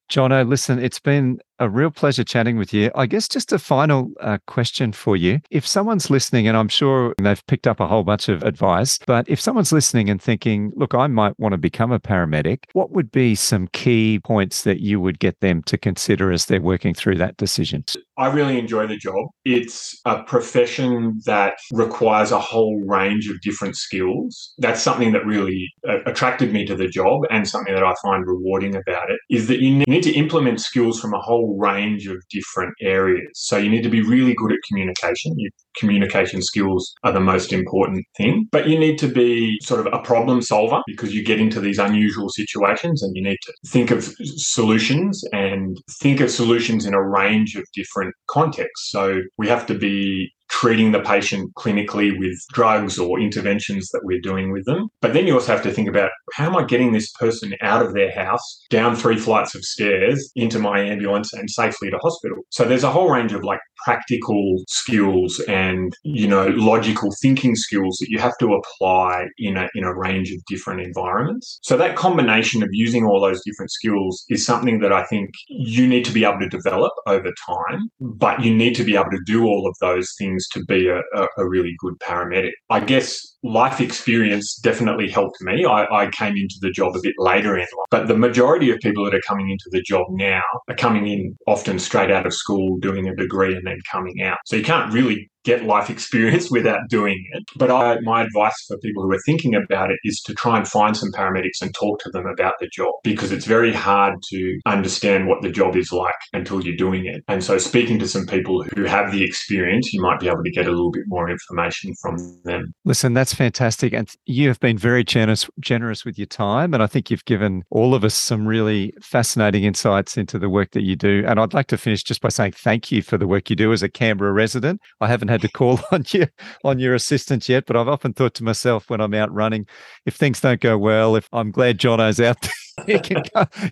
Jonno, 0.09 0.47
listen, 0.47 0.79
it's 0.79 0.99
been 0.99 1.39
a 1.59 1.69
real 1.69 1.89
pleasure 1.89 2.23
chatting 2.23 2.57
with 2.57 2.73
you. 2.73 2.91
I 2.93 3.05
guess 3.05 3.27
just 3.27 3.53
a 3.53 3.59
final 3.59 4.11
uh, 4.19 4.37
question 4.47 4.91
for 4.91 5.15
you. 5.15 5.39
If 5.49 5.65
someone's 5.65 6.09
listening, 6.09 6.47
and 6.47 6.57
I'm 6.57 6.67
sure 6.67 7.15
they've 7.21 7.45
picked 7.47 7.67
up 7.67 7.79
a 7.79 7.87
whole 7.87 8.03
bunch 8.03 8.27
of 8.27 8.43
advice, 8.43 8.99
but 9.07 9.27
if 9.29 9.39
someone's 9.39 9.71
listening 9.71 10.09
and 10.09 10.21
thinking, 10.21 10.71
look, 10.75 10.93
I 10.93 11.07
might 11.07 11.39
want 11.39 11.53
to 11.53 11.57
become 11.57 11.91
a 11.91 11.99
paramedic, 11.99 12.65
what 12.73 12.91
would 12.91 13.11
be 13.11 13.33
some 13.35 13.67
key 13.69 14.19
points 14.19 14.63
that 14.63 14.81
you 14.81 14.99
would 14.99 15.19
get 15.19 15.39
them 15.39 15.63
to 15.63 15.77
consider 15.77 16.31
as 16.31 16.45
they're 16.45 16.61
working 16.61 16.93
through 16.93 17.15
that 17.15 17.37
decision? 17.37 17.85
I 18.17 18.27
really 18.27 18.59
enjoy 18.59 18.85
the 18.87 18.97
job. 18.97 19.25
It's 19.43 19.99
a 20.05 20.23
profession 20.23 21.19
that 21.25 21.53
requires 21.71 22.31
a 22.31 22.39
whole 22.39 22.79
range 22.85 23.27
of 23.27 23.41
different 23.41 23.75
skills. 23.75 24.53
That's 24.59 24.83
something 24.83 25.13
that 25.13 25.25
really 25.25 25.67
uh, 25.87 26.03
attracted 26.05 26.53
me 26.53 26.65
to 26.65 26.75
the 26.75 26.87
job 26.87 27.21
and 27.31 27.47
something 27.47 27.73
that 27.73 27.83
I 27.83 27.93
find 28.03 28.25
rewarding 28.27 28.75
about 28.75 29.09
it 29.09 29.19
is 29.29 29.47
that 29.47 29.61
you 29.61 29.83
need 29.87 30.03
to 30.03 30.13
implement 30.13 30.61
skills 30.61 30.99
from 30.99 31.13
a 31.13 31.19
whole 31.19 31.57
range 31.57 32.07
of 32.07 32.17
different 32.29 32.73
areas. 32.81 33.29
So 33.33 33.57
you 33.57 33.69
need 33.69 33.83
to 33.83 33.89
be 33.89 34.01
really 34.01 34.35
good 34.35 34.51
at 34.51 34.59
communication. 34.67 35.33
Your 35.37 35.51
communication 35.77 36.41
skills 36.41 36.93
are 37.03 37.11
the 37.11 37.19
most 37.19 37.53
important 37.53 38.05
thing, 38.17 38.47
but 38.51 38.67
you 38.67 38.77
need 38.77 38.97
to 38.99 39.07
be 39.07 39.57
sort 39.61 39.85
of 39.85 39.93
a 39.93 39.99
problem 39.99 40.41
solver 40.41 40.81
because 40.87 41.13
you 41.13 41.23
get 41.23 41.39
into 41.39 41.59
these 41.59 41.79
unusual 41.79 42.29
situations 42.29 43.01
and 43.01 43.15
you 43.15 43.23
need 43.23 43.37
to 43.43 43.53
think 43.67 43.91
of 43.91 44.03
solutions 44.03 45.23
and 45.31 45.77
think 46.01 46.19
of 46.19 46.29
solutions 46.29 46.85
in 46.85 46.93
a 46.93 47.03
range 47.03 47.55
of 47.55 47.63
different 47.73 48.13
contexts. 48.27 48.91
So 48.91 49.21
we 49.37 49.47
have 49.47 49.65
to 49.67 49.77
be 49.77 50.31
treating 50.53 50.91
the 50.91 50.99
patient 50.99 51.51
clinically 51.55 52.17
with 52.19 52.37
drugs 52.53 52.99
or 52.99 53.19
interventions 53.19 53.89
that 53.89 54.01
we're 54.03 54.21
doing 54.21 54.51
with 54.51 54.63
them. 54.65 54.87
But 55.01 55.13
then 55.13 55.25
you 55.25 55.33
also 55.33 55.51
have 55.51 55.63
to 55.63 55.71
think 55.71 55.89
about 55.89 56.11
how 56.33 56.45
am 56.45 56.55
I 56.55 56.63
getting 56.63 56.93
this 56.93 57.11
person 57.13 57.53
out 57.61 57.83
of 57.83 57.93
their 57.95 58.11
house, 58.11 58.65
down 58.69 58.95
three 58.95 59.17
flights 59.17 59.55
of 59.55 59.63
stairs, 59.63 60.31
into 60.35 60.59
my 60.59 60.79
ambulance 60.79 61.33
and 61.33 61.49
safely 61.49 61.89
to 61.89 61.97
hospital. 61.97 62.37
So 62.49 62.65
there's 62.65 62.83
a 62.83 62.91
whole 62.91 63.09
range 63.09 63.33
of 63.33 63.43
like 63.43 63.59
practical 63.83 64.63
skills 64.69 65.39
and, 65.47 65.91
you 66.03 66.27
know, 66.27 66.47
logical 66.49 67.09
thinking 67.21 67.55
skills 67.55 67.97
that 67.99 68.09
you 68.09 68.19
have 68.19 68.37
to 68.39 68.53
apply 68.53 69.25
in 69.39 69.57
a 69.57 69.67
in 69.73 69.83
a 69.83 69.97
range 69.97 70.31
of 70.31 70.37
different 70.47 70.81
environments. 70.81 71.59
So 71.63 71.77
that 71.77 71.95
combination 71.95 72.61
of 72.61 72.69
using 72.71 73.05
all 73.05 73.19
those 73.19 73.41
different 73.43 73.71
skills 73.71 74.23
is 74.29 74.45
something 74.45 74.79
that 74.81 74.93
I 74.93 75.03
think 75.05 75.31
you 75.49 75.87
need 75.87 76.05
to 76.05 76.13
be 76.13 76.23
able 76.23 76.39
to 76.39 76.49
develop 76.49 76.93
over 77.07 77.31
time, 77.45 77.89
but 77.99 78.41
you 78.43 78.53
need 78.53 78.75
to 78.75 78.83
be 78.83 78.95
able 78.95 79.11
to 79.11 79.21
do 79.25 79.45
all 79.45 79.67
of 79.67 79.75
those 79.81 80.13
things 80.17 80.42
to 80.49 80.63
be 80.65 80.87
a, 80.89 81.01
a, 81.37 81.47
really 81.47 81.75
good 81.79 81.95
paramedic. 81.99 82.51
I 82.69 82.79
guess 82.79 83.32
life 83.43 83.81
experience 83.81 84.55
definitely 84.55 85.09
helped 85.09 85.41
me. 85.41 85.65
I, 85.65 85.85
I, 85.91 86.09
came 86.09 86.37
into 86.37 86.55
the 86.61 86.71
job 86.71 86.95
a 86.95 87.01
bit 87.01 87.15
later 87.17 87.55
in 87.55 87.61
life, 87.61 87.87
but 87.91 88.07
the 88.07 88.17
majority 88.17 88.71
of 88.71 88.79
people 88.79 89.03
that 89.05 89.13
are 89.13 89.21
coming 89.27 89.49
into 89.49 89.65
the 89.71 89.81
job 89.81 90.05
now 90.11 90.41
are 90.69 90.75
coming 90.75 91.07
in 91.07 91.35
often 91.47 91.77
straight 91.79 92.09
out 92.09 92.25
of 92.25 92.33
school, 92.33 92.77
doing 92.77 93.07
a 93.07 93.15
degree, 93.15 93.55
and 93.55 93.67
then 93.67 93.79
coming 93.91 94.21
out. 94.21 94.37
So 94.45 94.55
you 94.55 94.63
can't 94.63 94.93
really 94.93 95.29
get 95.43 95.65
life 95.65 95.89
experience 95.97 96.49
without 96.49 96.81
doing 96.89 97.23
it. 97.33 97.43
But 97.55 97.71
I, 97.71 97.99
my 98.01 98.23
advice 98.23 98.55
for 98.67 98.77
people 98.77 99.03
who 99.03 99.11
are 99.11 99.21
thinking 99.25 99.55
about 99.55 99.91
it 99.91 99.99
is 100.03 100.21
to 100.21 100.33
try 100.33 100.57
and 100.57 100.67
find 100.67 100.95
some 100.95 101.11
paramedics 101.11 101.61
and 101.61 101.73
talk 101.73 101.99
to 101.99 102.09
them 102.11 102.25
about 102.25 102.53
the 102.59 102.67
job 102.67 102.93
because 103.03 103.31
it's 103.31 103.45
very 103.45 103.73
hard 103.73 104.15
to 104.29 104.59
understand 104.65 105.27
what 105.27 105.41
the 105.41 105.51
job 105.51 105.75
is 105.75 105.91
like 105.91 106.13
until 106.33 106.63
you're 106.63 106.75
doing 106.75 107.05
it. 107.05 107.23
And 107.27 107.43
so 107.43 107.57
speaking 107.57 107.99
to 107.99 108.07
some 108.07 108.25
people 108.25 108.63
who 108.75 108.85
have 108.85 109.11
the 109.11 109.23
experience, 109.23 109.93
you 109.93 110.01
might 110.01 110.19
be 110.19 110.27
able 110.27 110.43
to 110.43 110.51
get 110.51 110.67
a 110.67 110.71
little 110.71 110.91
bit 110.91 111.03
more 111.07 111.29
information 111.29 111.93
from 112.01 112.17
them. 112.43 112.73
Listen, 112.85 113.13
that's 113.13 113.32
fantastic. 113.33 113.93
And 113.93 114.09
you 114.25 114.47
have 114.47 114.59
been 114.59 114.77
very 114.77 115.03
generous 115.03 115.49
generous 115.59 116.05
with 116.05 116.17
your 116.17 116.27
time. 116.27 116.73
And 116.73 116.81
I 116.81 116.87
think 116.87 117.09
you've 117.09 117.25
given 117.25 117.63
all 117.69 117.93
of 117.95 118.03
us 118.03 118.13
some 118.13 118.47
really 118.47 118.93
fascinating 119.01 119.63
insights 119.63 120.17
into 120.17 120.39
the 120.39 120.49
work 120.49 120.71
that 120.71 120.83
you 120.83 120.95
do. 120.95 121.23
And 121.27 121.39
I'd 121.39 121.53
like 121.53 121.67
to 121.67 121.77
finish 121.77 122.03
just 122.03 122.21
by 122.21 122.29
saying 122.29 122.53
thank 122.53 122.91
you 122.91 123.01
for 123.01 123.17
the 123.17 123.27
work 123.27 123.49
you 123.49 123.55
do 123.55 123.73
as 123.73 123.83
a 123.83 123.89
Canberra 123.89 124.33
resident. 124.33 124.81
I 125.01 125.07
haven't 125.07 125.29
had 125.29 125.41
to 125.41 125.49
call 125.49 125.79
on 125.91 126.05
you 126.09 126.27
on 126.63 126.79
your 126.79 126.93
assistance 126.95 127.47
yet, 127.49 127.65
but 127.65 127.75
I've 127.75 127.87
often 127.87 128.13
thought 128.13 128.33
to 128.35 128.43
myself 128.43 128.89
when 128.89 129.01
I'm 129.01 129.13
out 129.13 129.31
running, 129.33 129.67
if 130.05 130.15
things 130.15 130.41
don't 130.41 130.61
go 130.61 130.77
well, 130.77 131.15
if 131.15 131.27
I'm 131.31 131.51
glad 131.51 131.77
Jonno's 131.77 132.19
out 132.19 132.41
there. 132.41 132.51
he 132.85 132.99
can 132.99 133.23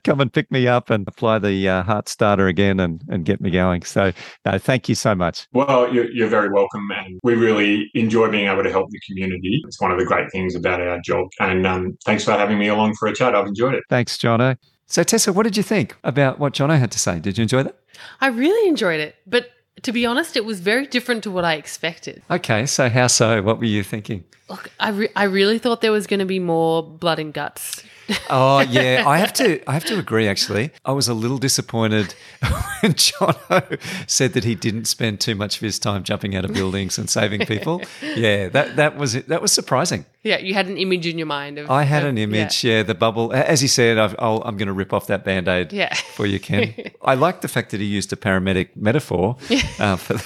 come 0.04 0.20
and 0.22 0.32
pick 0.32 0.52
me 0.52 0.68
up 0.68 0.90
and 0.90 1.08
apply 1.08 1.40
the 1.40 1.68
uh, 1.68 1.84
heart 1.84 2.08
starter 2.08 2.48
again 2.48 2.80
and, 2.80 3.02
and 3.10 3.26
get 3.26 3.42
me 3.42 3.50
going. 3.50 3.82
So, 3.84 4.12
no, 4.46 4.58
thank 4.60 4.88
you 4.88 4.96
so 4.96 5.16
much. 5.16 5.48
Well, 5.54 5.92
you're, 5.94 6.12
you're 6.12 6.28
very 6.28 6.50
welcome. 6.50 6.88
And 6.92 7.20
we 7.24 7.36
really 7.36 7.90
enjoy 7.96 8.30
being 8.30 8.48
able 8.48 8.64
to 8.64 8.70
help 8.70 8.90
the 8.92 9.00
community. 9.08 9.62
It's 9.66 9.82
one 9.82 9.92
of 9.92 9.98
the 9.98 10.06
great 10.06 10.32
things 10.32 10.56
about 10.56 10.82
our 10.82 11.00
job. 11.00 11.30
And 11.40 11.66
um, 11.66 11.98
thanks 12.06 12.24
for 12.24 12.32
having 12.32 12.60
me 12.60 12.68
along 12.68 12.96
for 12.96 13.08
a 13.08 13.16
chat. 13.16 13.36
I've 13.36 13.48
enjoyed 13.48 13.74
it. 13.74 13.84
Thanks, 13.90 14.18
Jonno. 14.18 14.58
So, 14.86 15.04
Tessa, 15.04 15.34
what 15.34 15.44
did 15.44 15.58
you 15.58 15.64
think 15.64 15.96
about 16.04 16.38
what 16.38 16.54
Jonno 16.54 16.78
had 16.78 16.92
to 16.92 17.00
say? 17.00 17.20
Did 17.20 17.38
you 17.38 17.44
enjoy 17.44 17.64
that? 17.64 17.78
I 18.20 18.28
really 18.28 18.68
enjoyed 18.68 19.00
it. 19.00 19.16
But 19.26 19.50
to 19.82 19.92
be 19.92 20.06
honest, 20.06 20.36
it 20.36 20.46
was 20.46 20.60
very 20.60 20.86
different 20.86 21.24
to 21.24 21.32
what 21.32 21.46
I 21.46 21.56
expected. 21.56 22.22
Okay, 22.30 22.66
so 22.68 22.90
how 22.90 23.08
so? 23.08 23.42
What 23.42 23.58
were 23.58 23.66
you 23.66 23.84
thinking? 23.84 24.26
Look, 24.50 24.70
I, 24.80 24.90
re- 24.90 25.10
I 25.16 25.24
really 25.24 25.60
thought 25.60 25.82
there 25.82 25.94
was 25.94 26.08
going 26.08 26.20
to 26.20 26.26
be 26.26 26.40
more 26.40 26.84
blood 26.84 27.20
and 27.20 27.34
guts 27.34 27.84
oh 28.30 28.60
yeah, 28.60 29.04
I 29.06 29.18
have 29.18 29.34
to. 29.34 29.62
I 29.70 29.74
have 29.74 29.86
to 29.86 29.98
agree. 29.98 30.28
Actually, 30.28 30.72
I 30.86 30.92
was 30.92 31.08
a 31.08 31.14
little 31.14 31.38
disappointed 31.38 32.14
when 32.82 32.94
Jonno 32.94 33.80
said 34.08 34.34
that 34.34 34.44
he 34.44 34.56
didn't 34.56 34.86
spend 34.86 35.20
too 35.20 35.36
much 35.36 35.58
of 35.58 35.62
his 35.62 35.80
time 35.80 36.04
jumping 36.04 36.36
out 36.36 36.46
of 36.46 36.54
buildings 36.54 36.98
and 36.98 37.10
saving 37.10 37.46
people. 37.46 37.82
Yeah, 38.16 38.50
that 38.50 38.76
that 38.76 38.98
was 38.98 39.14
that 39.14 39.42
was 39.42 39.52
surprising. 39.52 40.06
Yeah, 40.24 40.38
you 40.38 40.54
had 40.54 40.68
an 40.68 40.78
image 40.78 41.08
in 41.08 41.18
your 41.18 41.28
mind. 41.28 41.58
Of, 41.58 41.72
I 41.72 41.84
had 41.84 42.04
of, 42.04 42.10
an 42.10 42.18
image. 42.18 42.64
Yeah. 42.64 42.78
yeah. 42.78 42.84
the 42.84 42.96
bubble. 42.96 43.34
As 43.34 43.62
he 43.62 43.68
said, 43.68 43.98
i 43.98 44.06
am 44.06 44.58
going 44.58 44.68
to 44.68 44.74
rip 44.74 44.94
off 44.94 45.08
that 45.08 45.24
band 45.24 45.48
aid. 45.48 45.74
Yeah. 45.74 45.94
for 46.16 46.26
you, 46.26 46.40
Ken. 46.40 46.74
I 47.02 47.16
like 47.16 47.42
the 47.42 47.48
fact 47.48 47.72
that 47.72 47.80
he 47.80 47.88
used 47.88 48.14
a 48.14 48.16
paramedic 48.16 48.76
metaphor. 48.76 49.38
Uh, 49.80 49.96
for 49.96 50.18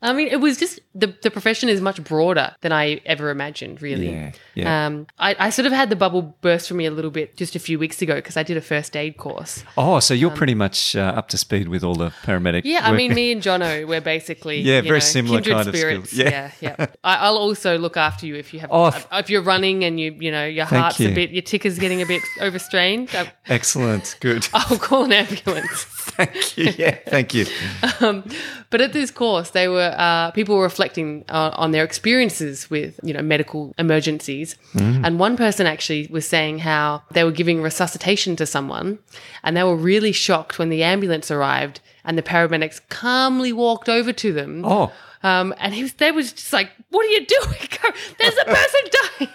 I 0.00 0.12
mean, 0.12 0.28
it 0.28 0.40
was 0.40 0.56
just 0.56 0.80
the, 0.94 1.14
the 1.22 1.30
profession 1.30 1.68
is 1.68 1.80
much 1.80 2.02
broader 2.04 2.54
than 2.60 2.72
I 2.72 3.00
ever 3.04 3.30
imagined, 3.30 3.82
really. 3.82 4.10
Yeah. 4.10 4.32
yeah. 4.54 4.86
Um, 4.86 5.06
I, 5.18 5.34
I 5.38 5.50
sort 5.50 5.66
of 5.66 5.72
had 5.72 5.90
the 5.90 5.96
bubble 5.96 6.36
burst 6.40 6.68
for 6.68 6.74
me 6.74 6.86
a 6.86 6.90
little 6.90 7.10
bit 7.10 7.36
just 7.36 7.56
a 7.56 7.58
few 7.58 7.78
weeks 7.78 8.00
ago 8.00 8.14
because 8.14 8.36
I 8.36 8.44
did 8.44 8.56
a 8.56 8.60
first 8.60 8.96
aid 8.96 9.16
course. 9.16 9.64
Oh, 9.76 9.98
so 9.98 10.14
you're 10.14 10.30
um, 10.30 10.36
pretty 10.36 10.54
much 10.54 10.94
uh, 10.94 11.00
up 11.16 11.28
to 11.30 11.38
speed 11.38 11.68
with 11.68 11.82
all 11.82 11.94
the 11.94 12.10
paramedic. 12.22 12.62
Yeah, 12.64 12.80
work. 12.80 12.88
I 12.88 12.92
mean, 12.92 13.14
me 13.14 13.32
and 13.32 13.42
Jonno, 13.42 13.86
we're 13.88 14.00
basically 14.00 14.60
yeah, 14.60 14.80
very 14.82 14.96
know, 14.96 15.00
similar 15.00 15.42
kind 15.42 15.68
spirits. 15.68 15.98
of 15.98 16.08
skills. 16.08 16.32
Yeah, 16.32 16.52
yeah. 16.60 16.76
yeah. 16.78 16.86
I, 17.04 17.30
will 17.30 17.38
also 17.38 17.76
look 17.78 17.96
after 17.96 18.26
you 18.26 18.36
if 18.36 18.54
you 18.54 18.60
have 18.60 18.70
oh, 18.72 18.92
if 19.12 19.30
you're 19.30 19.42
running 19.42 19.84
and 19.84 19.98
you 19.98 20.16
you 20.18 20.30
know 20.30 20.46
your 20.46 20.64
heart's 20.64 21.00
you. 21.00 21.08
a 21.08 21.14
bit, 21.14 21.30
your 21.30 21.42
ticker's 21.42 21.78
getting 21.78 22.02
a 22.02 22.06
bit 22.06 22.22
overstrained. 22.40 23.10
Excellent, 23.46 24.16
good. 24.20 24.48
I'll 24.54 24.78
call 24.78 25.04
an 25.04 25.12
ambulance. 25.12 25.84
thank 25.84 26.56
you. 26.56 26.72
Yeah, 26.78 26.98
thank 27.06 27.34
you. 27.34 27.46
um, 28.00 28.24
but 28.70 28.80
at 28.80 28.92
this 28.92 29.10
course, 29.10 29.50
they 29.50 29.68
were 29.68 29.87
uh, 29.88 30.30
people 30.32 30.56
were 30.56 30.62
reflecting 30.62 31.24
uh, 31.28 31.50
on 31.54 31.72
their 31.72 31.84
experiences 31.84 32.70
with 32.70 32.98
you 33.02 33.12
know 33.12 33.22
medical 33.22 33.74
emergencies, 33.78 34.56
mm. 34.74 35.04
and 35.04 35.18
one 35.18 35.36
person 35.36 35.66
actually 35.66 36.08
was 36.10 36.26
saying 36.26 36.60
how 36.60 37.02
they 37.12 37.24
were 37.24 37.32
giving 37.32 37.62
resuscitation 37.62 38.36
to 38.36 38.46
someone, 38.46 38.98
and 39.42 39.56
they 39.56 39.62
were 39.62 39.76
really 39.76 40.12
shocked 40.12 40.58
when 40.58 40.68
the 40.68 40.82
ambulance 40.82 41.30
arrived 41.30 41.80
and 42.04 42.16
the 42.16 42.22
paramedics 42.22 42.80
calmly 42.88 43.52
walked 43.52 43.88
over 43.88 44.12
to 44.14 44.32
them. 44.32 44.64
Oh. 44.64 44.92
Um, 45.22 45.54
and 45.58 45.74
he 45.74 45.82
was, 45.82 45.92
they 45.94 46.12
was 46.12 46.32
just 46.32 46.52
like, 46.52 46.70
"What 46.90 47.04
are 47.04 47.08
you 47.08 47.26
doing? 47.26 47.68
There's 48.18 48.36
a 48.36 48.44
person 48.44 48.80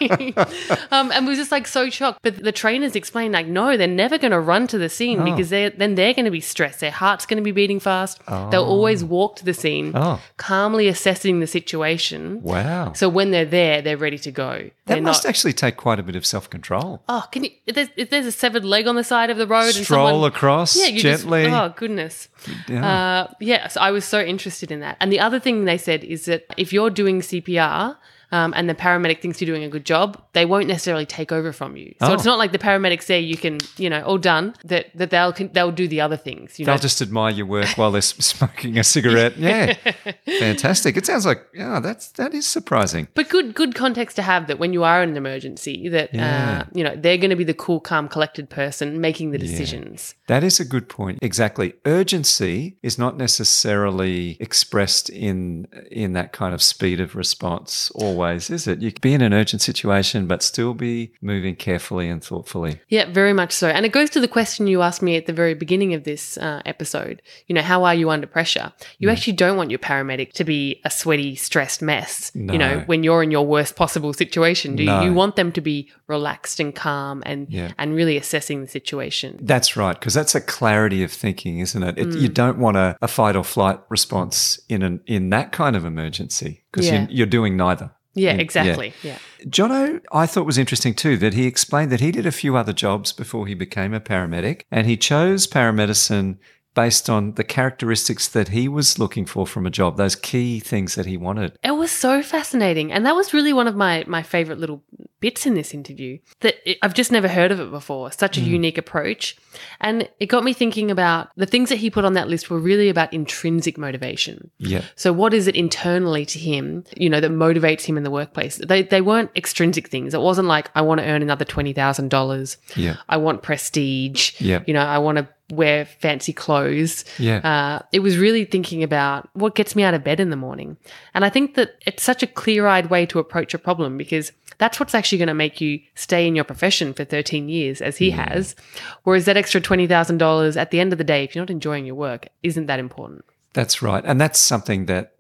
dying!" 0.10 0.34
um, 0.92 1.12
and 1.12 1.26
we 1.26 1.32
was 1.32 1.40
just 1.40 1.52
like 1.52 1.68
so 1.68 1.90
shocked. 1.90 2.20
But 2.22 2.38
the 2.38 2.52
trainers 2.52 2.96
explained 2.96 3.34
like, 3.34 3.48
"No, 3.48 3.76
they're 3.76 3.88
never 3.88 4.18
going 4.18 4.32
to 4.32 4.40
run 4.40 4.68
to 4.68 4.78
the 4.78 4.90
scene 4.90 5.22
oh. 5.22 5.26
because 5.26 5.50
they 5.50 5.70
then 5.70 5.96
they're 5.96 6.14
going 6.14 6.26
to 6.26 6.32
be 6.32 6.40
stressed. 6.40 6.80
Their 6.80 6.92
heart's 6.92 7.26
going 7.26 7.38
to 7.38 7.44
be 7.44 7.52
beating 7.52 7.80
fast. 7.80 8.22
Oh. 8.28 8.50
They'll 8.50 8.64
always 8.64 9.04
walk 9.04 9.36
to 9.38 9.46
the 9.46 9.54
scene, 9.54 9.92
oh. 9.96 10.22
calmly 10.38 10.88
assessing 10.88 11.40
the 11.40 11.48
situation. 11.48 12.42
Wow! 12.42 12.94
So 12.94 13.10
when 13.10 13.32
they're 13.32 13.46
there, 13.46 13.82
they're 13.82 13.98
ready 13.98 14.18
to 14.20 14.32
go. 14.32 14.70
That 14.86 14.96
they're 14.96 15.02
must 15.02 15.24
not, 15.26 15.30
actually 15.30 15.54
take 15.54 15.78
quite 15.78 16.00
a 16.00 16.04
bit 16.04 16.16
of 16.16 16.26
self 16.26 16.50
control. 16.50 17.04
Oh, 17.10 17.26
can 17.32 17.44
you? 17.44 17.52
If 17.66 17.76
there's, 17.76 17.90
if 17.96 18.10
there's, 18.10 18.26
a 18.26 18.32
severed 18.32 18.66
leg 18.66 18.88
on 18.88 18.96
the 18.96 19.04
side 19.04 19.30
of 19.30 19.38
the 19.38 19.48
road, 19.48 19.72
stroll 19.72 20.08
and 20.08 20.14
someone, 20.14 20.32
across 20.32 20.78
yeah, 20.78 20.98
gently. 20.98 21.44
Just, 21.44 21.56
oh 21.56 21.74
goodness! 21.76 22.30
Yeah. 22.68 22.86
Uh, 22.86 23.34
yeah, 23.40 23.68
so 23.68 23.82
I 23.82 23.92
was 23.92 24.06
so 24.06 24.22
interested 24.22 24.72
in 24.72 24.80
that. 24.80 24.98
And 25.00 25.12
the 25.12 25.20
other 25.20 25.40
thing 25.40 25.66
they 25.66 25.78
said 25.78 26.04
is 26.04 26.26
that 26.26 26.46
if 26.58 26.74
you're 26.74 26.90
doing 26.90 27.22
CPR, 27.22 27.98
um, 28.34 28.52
and 28.56 28.68
the 28.68 28.74
paramedic 28.74 29.22
thinks 29.22 29.40
you're 29.40 29.46
doing 29.46 29.64
a 29.64 29.70
good 29.70 29.86
job, 29.86 30.20
they 30.34 30.44
won't 30.44 30.68
necessarily 30.68 31.06
take 31.06 31.32
over 31.32 31.54
from 31.54 31.78
you. 31.78 31.94
So 32.00 32.08
oh. 32.08 32.14
it's 32.16 32.26
not 32.26 32.40
like 32.40 32.52
the 32.52 32.58
paramedics 32.58 33.04
say 33.04 33.20
you 33.20 33.38
can, 33.38 33.60
you 33.78 33.92
know, 33.92 34.02
all 34.02 34.18
done. 34.18 34.56
That 34.66 34.88
that 34.96 35.12
they'll 35.12 35.32
they'll 35.32 35.72
do 35.72 35.88
the 35.88 36.02
other 36.02 36.18
things. 36.18 36.58
they'll 36.58 36.66
know? 36.66 36.78
just 36.78 37.00
admire 37.00 37.32
your 37.32 37.46
work 37.46 37.78
while 37.78 37.92
they're 37.92 38.02
smoking 38.02 38.80
a 38.80 38.84
cigarette. 38.84 39.38
Yeah, 39.38 39.76
fantastic. 40.40 40.98
It 40.98 41.06
sounds 41.06 41.28
like 41.28 41.46
yeah, 41.54 41.80
that's 41.80 42.08
that 42.14 42.34
is 42.34 42.48
surprising. 42.48 43.08
But 43.14 43.30
good 43.30 43.54
good 43.54 43.76
context 43.76 44.16
to 44.16 44.24
have 44.24 44.48
that 44.48 44.58
when 44.58 44.74
you 44.74 44.84
are 44.84 45.04
in 45.04 45.10
an 45.10 45.18
emergency, 45.18 45.88
that 45.90 46.10
uh, 46.16 46.18
yeah. 46.18 46.64
uh, 46.66 46.70
you 46.74 46.84
know 46.84 46.96
they're 46.96 47.20
going 47.20 47.30
to 47.30 47.36
be 47.36 47.44
the 47.44 47.54
cool, 47.54 47.80
calm, 47.80 48.08
collected 48.08 48.50
person 48.50 49.00
making 49.00 49.30
the 49.30 49.38
decisions. 49.38 50.16
Yeah. 50.18 50.40
That 50.40 50.44
is 50.44 50.60
a 50.60 50.66
good 50.66 50.90
point. 50.90 51.20
Exactly. 51.22 51.76
Urgency 51.86 52.78
is 52.82 52.98
not 52.98 53.16
necessarily 53.16 54.38
expressed 54.40 55.12
in 55.12 55.68
in 55.92 56.14
that 56.14 56.34
kind 56.34 56.56
of 56.56 56.64
speed 56.64 57.00
of 57.00 57.16
response 57.16 57.92
always 57.92 58.23
always, 58.24 58.50
is 58.50 58.68
it? 58.68 58.82
You 58.82 58.92
can 58.92 59.02
be 59.02 59.14
in 59.14 59.22
an 59.22 59.34
urgent 59.34 59.62
situation, 59.62 60.28
but 60.28 60.42
still 60.42 60.74
be 60.74 61.14
moving 61.22 61.56
carefully 61.56 62.08
and 62.08 62.24
thoughtfully. 62.24 62.82
Yeah, 62.88 63.12
very 63.12 63.34
much 63.34 63.52
so. 63.52 63.68
And 63.68 63.86
it 63.86 63.92
goes 63.92 64.10
to 64.12 64.20
the 64.20 64.28
question 64.28 64.68
you 64.68 64.82
asked 64.82 65.02
me 65.02 65.16
at 65.16 65.26
the 65.26 65.34
very 65.34 65.54
beginning 65.54 65.94
of 65.94 66.04
this 66.04 66.38
uh, 66.38 66.62
episode. 66.66 67.22
You 67.48 67.56
know, 67.56 67.62
how 67.62 67.84
are 67.84 67.94
you 67.94 68.10
under 68.10 68.28
pressure? 68.28 68.74
You 69.00 69.10
mm. 69.10 69.12
actually 69.12 69.34
don't 69.34 69.58
want 69.58 69.70
your 69.70 69.80
paramedic 69.80 70.34
to 70.34 70.44
be 70.44 70.82
a 70.86 70.90
sweaty, 70.90 71.36
stressed 71.36 71.82
mess. 71.82 72.32
No. 72.34 72.54
You 72.54 72.60
know, 72.60 72.84
when 72.86 73.04
you're 73.04 73.24
in 73.24 73.32
your 73.32 73.46
worst 73.46 73.76
possible 73.76 74.14
situation, 74.14 74.76
do 74.76 74.86
no. 74.86 75.02
you? 75.02 75.10
You 75.10 75.14
want 75.14 75.36
them 75.36 75.52
to 75.52 75.62
be 75.62 75.92
relaxed 76.08 76.60
and 76.60 76.74
calm 76.74 77.24
and 77.26 77.48
yeah. 77.50 77.74
and 77.78 77.96
really 77.96 78.18
assessing 78.18 78.62
the 78.62 78.68
situation. 78.68 79.38
That's 79.42 79.76
right, 79.76 80.00
because 80.00 80.14
that's 80.14 80.36
a 80.36 80.42
clarity 80.42 81.04
of 81.04 81.12
thinking, 81.12 81.60
isn't 81.60 81.84
it? 81.84 81.98
it 81.98 82.08
mm. 82.08 82.22
You 82.22 82.30
don't 82.30 82.58
want 82.58 82.78
a, 82.78 82.98
a, 83.02 83.08
fight 83.08 83.36
or 83.36 83.44
flight 83.44 83.80
response 83.90 84.60
in 84.70 84.82
an 84.82 85.02
in 85.06 85.30
that 85.30 85.52
kind 85.52 85.76
of 85.76 85.86
emergency 85.86 86.63
because 86.74 86.88
yeah. 86.88 87.02
you're, 87.04 87.12
you're 87.12 87.28
doing 87.28 87.56
neither. 87.56 87.92
Yeah, 88.16 88.34
exactly. 88.34 88.94
Yeah. 89.02 89.18
yeah. 89.40 89.46
Jonno, 89.46 90.02
I 90.12 90.26
thought 90.26 90.46
was 90.46 90.58
interesting 90.58 90.94
too 90.94 91.18
that 91.18 91.34
he 91.34 91.48
explained 91.48 91.92
that 91.92 92.00
he 92.00 92.12
did 92.12 92.26
a 92.26 92.32
few 92.32 92.56
other 92.56 92.74
jobs 92.74 93.12
before 93.12 93.48
he 93.48 93.56
became 93.56 93.94
a 93.94 94.00
paramedic 94.00 94.64
and 94.72 94.86
he 94.86 94.98
chose 94.98 95.48
paramedicine 95.48 96.38
based 96.76 97.10
on 97.10 97.34
the 97.36 97.44
characteristics 97.44 98.28
that 98.28 98.50
he 98.50 98.68
was 98.68 98.98
looking 98.98 99.26
for 99.26 99.46
from 99.46 99.66
a 99.66 99.70
job, 99.70 99.98
those 99.98 100.16
key 100.16 100.60
things 100.60 100.96
that 100.96 101.06
he 101.06 101.18
wanted. 101.18 101.58
It 101.64 101.72
was 101.72 101.92
so 101.92 102.24
fascinating. 102.24 102.92
And 102.92 103.06
that 103.06 103.16
was 103.16 103.34
really 103.34 103.54
one 103.54 103.68
of 103.68 103.76
my, 103.76 104.04
my 104.08 104.24
favorite 104.24 104.58
little 104.58 104.84
bits 105.24 105.46
in 105.46 105.54
this 105.54 105.74
interview 105.74 106.20
that 106.42 106.56
it, 106.70 106.78
I've 106.84 106.94
just 106.94 107.12
never 107.12 107.30
heard 107.30 107.52
of 107.54 107.60
it 107.62 107.72
before. 107.72 108.12
Such 108.12 108.38
a 108.38 108.42
Mm. 108.42 108.48
unique 108.58 108.78
approach. 108.78 109.38
And 109.80 110.10
it 110.20 110.26
got 110.28 110.44
me 110.44 110.52
thinking 110.54 110.92
about 110.92 111.30
the 111.38 111.46
things 111.46 111.70
that 111.70 111.78
he 111.78 111.90
put 111.90 112.04
on 112.04 112.14
that 112.14 112.28
list 112.28 112.50
were 112.50 112.60
really 112.60 112.90
about 112.90 113.14
intrinsic 113.14 113.78
motivation. 113.78 114.52
Yeah. 114.58 114.82
So 114.96 115.14
what 115.14 115.34
is 115.34 115.48
it 115.48 115.56
internally 115.56 116.26
to 116.34 116.38
him, 116.40 116.84
you 116.98 117.10
know, 117.10 117.22
that 117.22 117.32
motivates 117.32 117.84
him 117.86 117.96
in 117.98 118.04
the 118.04 118.12
workplace? 118.12 118.58
They, 118.58 118.82
they 118.84 119.00
weren't 119.02 119.32
extrinsic 119.36 119.88
things. 119.88 120.14
It 120.14 120.22
wasn't 120.22 120.48
like, 120.50 120.70
I 120.76 120.82
want 120.82 121.00
to 121.02 121.08
earn 121.08 121.22
another 121.22 121.46
$20,000. 121.46 122.58
Yeah. 122.76 122.98
I 123.08 123.18
want 123.18 123.44
prestige. 123.44 124.40
Yeah. 124.42 124.64
You 124.68 124.74
know, 124.74 124.82
I 124.82 124.98
want 124.98 125.18
to 125.20 125.28
wear 125.56 125.86
fancy 125.86 126.34
clothes. 126.34 127.06
Yeah. 127.18 127.38
Uh, 127.38 127.86
it 127.92 128.00
was 128.00 128.18
really 128.18 128.46
thinking 128.46 128.84
about 128.84 129.30
what 129.34 129.56
gets 129.56 129.76
me 129.76 129.84
out 129.84 129.94
of 129.94 130.04
bed 130.04 130.20
in 130.20 130.30
the 130.30 130.36
morning. 130.36 130.78
And 131.14 131.24
I 131.24 131.30
think 131.30 131.56
that 131.56 131.76
it's 131.86 132.04
such 132.04 132.24
a 132.24 132.28
clear 132.28 132.68
eyed 132.68 132.90
way 132.90 133.06
to 133.08 133.20
approach 133.20 133.54
a 133.54 133.60
problem 133.60 133.98
because 133.98 134.32
that's 134.58 134.80
what's 134.80 134.94
actually 134.96 135.18
going 135.18 135.28
to 135.28 135.34
make 135.34 135.60
you 135.62 135.80
stay 135.96 136.28
in 136.28 136.36
your 136.36 136.44
profession 136.46 136.94
for 136.94 137.04
13 137.04 137.50
years, 137.50 137.82
as 137.82 137.98
he 137.98 138.12
has. 138.12 138.56
Whereas 139.04 139.26
that 139.26 139.38
extra 139.38 139.60
$20,000 139.60 140.58
at 140.58 140.72
the 140.72 140.80
end 140.80 140.92
of 140.92 140.98
the 140.98 141.04
day, 141.04 141.24
if 141.24 141.36
you're 141.36 141.42
not 141.42 141.50
enjoying 141.50 141.86
your 141.86 141.96
work, 141.96 142.28
isn't 142.44 142.68
that 142.68 142.80
important. 142.80 143.26
That's 143.54 143.82
right. 143.82 144.04
And 144.06 144.20
that's 144.22 144.40
something 144.40 144.86
that 144.86 145.14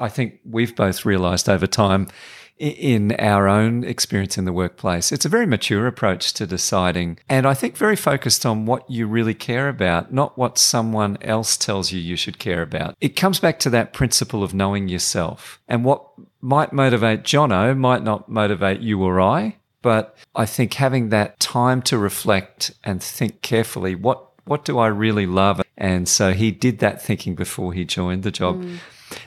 I- 0.00 0.08
think 0.08 0.40
we've 0.44 0.74
both 0.74 1.04
realized 1.04 1.48
over 1.48 1.66
time 1.66 2.08
in 2.58 3.12
our 3.12 3.48
own 3.48 3.84
experience 3.84 4.36
in 4.36 4.44
the 4.44 4.52
workplace. 4.52 5.12
It's 5.12 5.24
a 5.24 5.28
very 5.28 5.46
mature 5.46 5.86
approach 5.86 6.32
to 6.34 6.46
deciding, 6.46 7.18
and 7.28 7.46
I 7.46 7.54
think 7.54 7.76
very 7.76 7.96
focused 7.96 8.44
on 8.44 8.66
what 8.66 8.88
you 8.90 9.06
really 9.06 9.34
care 9.34 9.68
about, 9.68 10.12
not 10.12 10.36
what 10.36 10.58
someone 10.58 11.18
else 11.22 11.56
tells 11.56 11.92
you 11.92 12.00
you 12.00 12.16
should 12.16 12.38
care 12.38 12.62
about. 12.62 12.96
It 13.00 13.16
comes 13.16 13.40
back 13.40 13.58
to 13.60 13.70
that 13.70 13.92
principle 13.92 14.42
of 14.42 14.54
knowing 14.54 14.88
yourself. 14.88 15.60
And 15.68 15.84
what 15.84 16.04
might 16.40 16.72
motivate 16.72 17.22
Jonno 17.22 17.76
might 17.76 18.02
not 18.02 18.28
motivate 18.28 18.80
you 18.80 19.02
or 19.02 19.20
I. 19.20 19.56
But 19.80 20.16
I 20.34 20.44
think 20.44 20.74
having 20.74 21.10
that 21.10 21.38
time 21.38 21.82
to 21.82 21.98
reflect 21.98 22.72
and 22.82 23.02
think 23.02 23.42
carefully, 23.42 23.94
what 23.94 24.24
what 24.44 24.64
do 24.64 24.78
I 24.78 24.86
really 24.86 25.26
love? 25.26 25.60
And 25.76 26.08
so 26.08 26.32
he 26.32 26.50
did 26.50 26.78
that 26.78 27.02
thinking 27.02 27.34
before 27.34 27.74
he 27.74 27.84
joined 27.84 28.22
the 28.22 28.30
job. 28.30 28.62
Mm. 28.62 28.78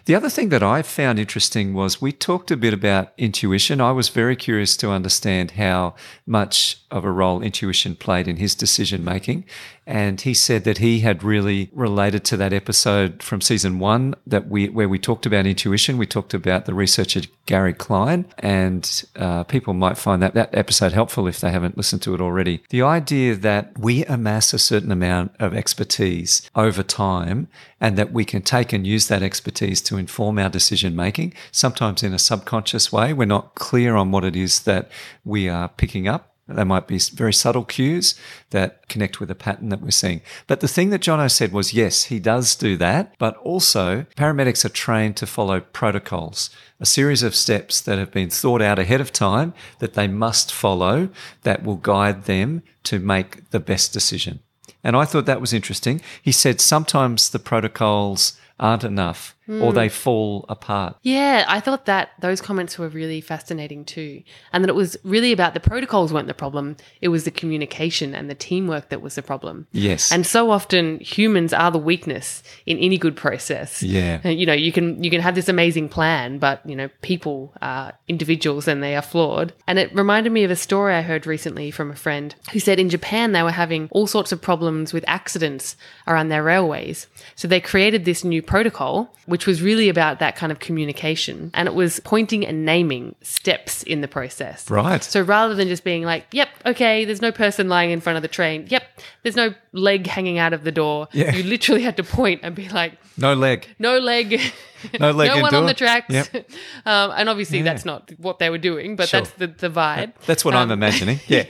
The 0.06 0.15
other 0.15 0.30
thing 0.30 0.50
that 0.50 0.63
I 0.63 0.82
found 0.82 1.20
interesting 1.20 1.74
was 1.74 2.02
we 2.02 2.12
talked 2.12 2.52
a 2.52 2.58
bit 2.58 2.74
about 2.74 3.13
intuition. 3.17 3.82
I 3.82 3.91
was 3.91 4.10
very 4.10 4.36
curious 4.36 4.78
to 4.78 4.91
understand 4.91 5.52
how 5.52 5.96
much 6.26 6.82
of 6.91 7.04
a 7.04 7.12
role 7.12 7.41
intuition 7.41 7.96
played 7.96 8.28
in 8.28 8.38
his 8.38 8.56
decision 8.56 9.04
making. 9.04 9.46
And 9.92 10.22
he 10.22 10.34
said 10.34 10.64
that 10.64 10.78
he 10.78 11.02
had 11.02 11.22
really 11.22 11.70
related 11.74 12.24
to 12.26 12.38
that 12.38 12.54
episode 12.54 13.22
from 13.22 13.42
season 13.42 13.78
one 13.78 14.16
that 14.26 14.48
we 14.48 14.70
where 14.70 14.88
we 14.88 14.98
talked 14.98 15.26
about 15.26 15.46
intuition. 15.46 15.98
We 15.98 16.06
talked 16.06 16.34
about 16.34 16.66
the 16.66 16.74
researcher 16.74 17.24
Gary 17.46 17.74
Klein, 17.74 18.26
and 18.40 19.04
uh, 19.18 19.44
people 19.44 19.74
might 19.74 19.98
find 19.98 20.22
that 20.22 20.34
that 20.34 20.56
episode 20.56 20.94
helpful 20.94 21.28
if 21.28 21.42
they 21.42 21.52
haven't 21.52 21.76
listened 21.76 22.02
to 22.04 22.16
it 22.16 22.22
already. 22.22 22.64
The 22.70 22.84
idea 22.84 23.36
that 23.36 23.78
we 23.78 24.06
amass 24.06 24.54
a 24.54 24.60
certain 24.60 24.94
amount 24.94 25.36
of 25.42 25.54
expertise 25.54 26.50
over 26.56 26.84
time, 26.84 27.50
and 27.82 27.98
that 27.98 28.14
we 28.14 28.24
can 28.24 28.44
take 28.44 28.72
and 28.72 28.88
use 28.88 29.10
that 29.10 29.22
expertise 29.22 29.82
to 29.82 29.98
inform 29.98 30.40
our 30.40 30.50
decision 30.50 30.96
making. 30.96 31.34
Sometimes 31.52 32.02
in 32.02 32.14
a 32.14 32.20
subconscious 32.20 32.94
way, 32.94 33.12
we're 33.12 33.26
not 33.26 33.56
clear 33.56 33.98
on 33.98 34.12
what 34.12 34.24
it 34.24 34.38
is 34.38 34.62
that 34.62 34.90
we 35.26 35.50
are 35.50 35.68
picking 35.68 36.08
up. 36.08 36.31
They 36.56 36.64
might 36.64 36.88
be 36.88 36.98
very 36.98 37.34
subtle 37.34 37.66
cues 37.66 38.16
that 38.52 38.88
connect 38.90 39.20
with 39.20 39.32
a 39.32 39.36
pattern 39.36 39.70
that 39.70 39.82
we're 39.82 39.92
seeing. 39.92 40.22
But 40.48 40.60
the 40.60 40.68
thing 40.68 40.90
that 40.90 41.02
Jonno 41.02 41.30
said 41.30 41.52
was 41.52 41.74
yes, 41.74 42.06
he 42.06 42.20
does 42.20 42.56
do 42.56 42.78
that, 42.78 43.16
but 43.18 43.36
also 43.38 44.06
paramedics 44.16 44.66
are 44.66 44.70
trained 44.70 45.18
to 45.18 45.28
follow 45.28 45.60
protocols, 45.60 46.50
a 46.80 46.86
series 46.86 47.24
of 47.24 47.36
steps 47.36 47.82
that 47.82 47.98
have 47.98 48.12
been 48.12 48.30
thought 48.30 48.62
out 48.62 48.80
ahead 48.80 49.02
of 49.02 49.12
time 49.12 49.54
that 49.80 49.94
they 49.94 50.08
must 50.08 50.52
follow 50.52 51.10
that 51.44 51.64
will 51.64 51.78
guide 51.78 52.26
them 52.26 52.64
to 52.84 53.00
make 53.00 53.50
the 53.52 53.60
best 53.60 53.94
decision. 53.94 54.40
And 54.84 54.96
I 54.96 55.06
thought 55.06 55.26
that 55.26 55.42
was 55.42 55.54
interesting. 55.54 56.02
He 56.22 56.32
said 56.32 56.60
sometimes 56.60 57.30
the 57.30 57.40
protocols 57.40 58.38
aren't 58.60 58.84
enough 58.84 59.36
or 59.60 59.74
they 59.74 59.88
mm. 59.88 59.92
fall 59.92 60.46
apart. 60.50 60.98
Yeah, 61.02 61.46
I 61.48 61.60
thought 61.60 61.86
that 61.86 62.12
those 62.20 62.42
comments 62.42 62.78
were 62.78 62.90
really 62.90 63.22
fascinating 63.22 63.86
too. 63.86 64.24
And 64.54 64.64
that 64.64 64.70
it 64.70 64.76
was 64.76 64.98
really 65.04 65.32
about 65.32 65.54
the 65.54 65.60
protocols 65.60 66.14
weren't 66.14 66.28
the 66.28 66.34
problem, 66.34 66.78
it 67.02 67.10
was 67.10 67.24
the 67.24 67.32
communication 67.32 68.14
and 68.14 68.30
the 68.30 68.36
teamwork 68.36 68.90
that 68.90 69.02
was 69.02 69.16
the 69.16 69.22
problem. 69.22 69.68
Yes. 69.72 70.12
And 70.12 70.26
so 70.26 70.52
often 70.52 71.00
humans 71.00 71.54
are 71.54 71.72
the 71.72 71.80
weakness 71.80 72.44
in 72.66 72.78
any 72.78 72.98
good 72.98 73.16
process. 73.16 73.84
Yeah. 73.84 74.26
You 74.28 74.46
know, 74.46 74.54
you 74.54 74.72
can 74.72 75.04
you 75.04 75.10
can 75.10 75.22
have 75.22 75.36
this 75.36 75.50
amazing 75.50 75.90
plan, 75.90 76.38
but 76.38 76.62
you 76.66 76.76
know, 76.76 76.90
people 77.02 77.54
are 77.62 77.94
individuals 78.08 78.68
and 78.68 78.84
they 78.84 78.96
are 78.96 79.02
flawed. 79.02 79.54
And 79.68 79.80
it 79.80 79.94
reminded 79.96 80.32
me 80.32 80.44
of 80.44 80.52
a 80.52 80.56
story 80.56 80.94
I 80.94 81.02
heard 81.02 81.26
recently 81.26 81.72
from 81.72 81.92
a 81.92 81.96
friend 81.96 82.36
who 82.52 82.60
said 82.60 82.80
in 82.80 82.90
Japan 82.90 83.32
they 83.32 83.44
were 83.44 83.52
having 83.52 83.90
all 83.92 84.08
sorts 84.08 84.32
of 84.32 84.42
problems 84.42 84.94
with 84.94 85.04
accidents 85.08 85.76
around 86.08 86.30
their 86.30 86.44
railways. 86.44 87.08
So 87.36 87.48
they 87.48 87.60
created 87.60 88.06
this 88.06 88.24
new 88.24 88.42
protocol 88.42 89.14
which 89.26 89.41
was 89.48 89.62
really 89.62 89.90
about 89.90 90.20
that 90.20 90.36
kind 90.36 90.52
of 90.52 90.60
communication 90.60 91.52
and 91.54 91.68
it 91.68 91.74
was 91.74 92.00
pointing 92.02 92.46
and 92.46 92.66
naming 92.66 93.16
steps 93.22 93.84
in 93.84 94.02
the 94.02 94.08
process. 94.08 94.70
Right. 94.70 95.04
So 95.04 95.22
rather 95.22 95.56
than 95.56 95.68
just 95.68 95.84
being 95.84 96.04
like, 96.04 96.26
yep, 96.32 96.50
okay, 96.66 97.06
there's 97.06 97.22
no 97.22 97.32
person 97.32 97.70
lying 97.70 97.92
in 97.92 98.02
front 98.02 98.18
of 98.18 98.22
the 98.22 98.28
train. 98.28 98.66
Yep, 98.70 98.84
there's 99.24 99.36
no 99.36 99.54
leg 99.74 100.08
hanging 100.08 100.38
out 100.38 100.54
of 100.54 100.64
the 100.64 100.72
door. 100.72 101.08
Yeah. 101.12 101.34
You 101.36 101.44
literally 101.44 101.82
had 101.84 101.98
to 101.98 102.04
point 102.04 102.42
and 102.44 102.56
be 102.56 102.70
like, 102.70 102.94
no 103.18 103.34
leg. 103.34 103.68
no 103.80 103.98
leg, 104.00 104.42
No 105.00 105.12
leg 105.12 105.30
no 105.36 105.41
one 105.41 105.56
on 105.56 105.65
the 105.65 105.74
tracks. 105.74 106.10
Yep. 106.10 106.28
um, 106.86 107.12
and 107.15 107.30
obviously, 107.30 107.62
that's 107.62 107.86
not 107.86 108.12
what 108.17 108.39
they 108.39 108.50
were 108.50 108.58
doing, 108.58 108.96
but 108.96 109.10
Sure. 109.10 109.22
that's 109.22 109.32
the, 109.38 109.48
the 109.48 109.70
vibe. 109.70 110.13
That's 110.26 110.44
what 110.46 110.54
I'm 110.56 110.72
Um, 110.72 110.80
imagining. 110.84 111.20
Yeah. 111.28 111.44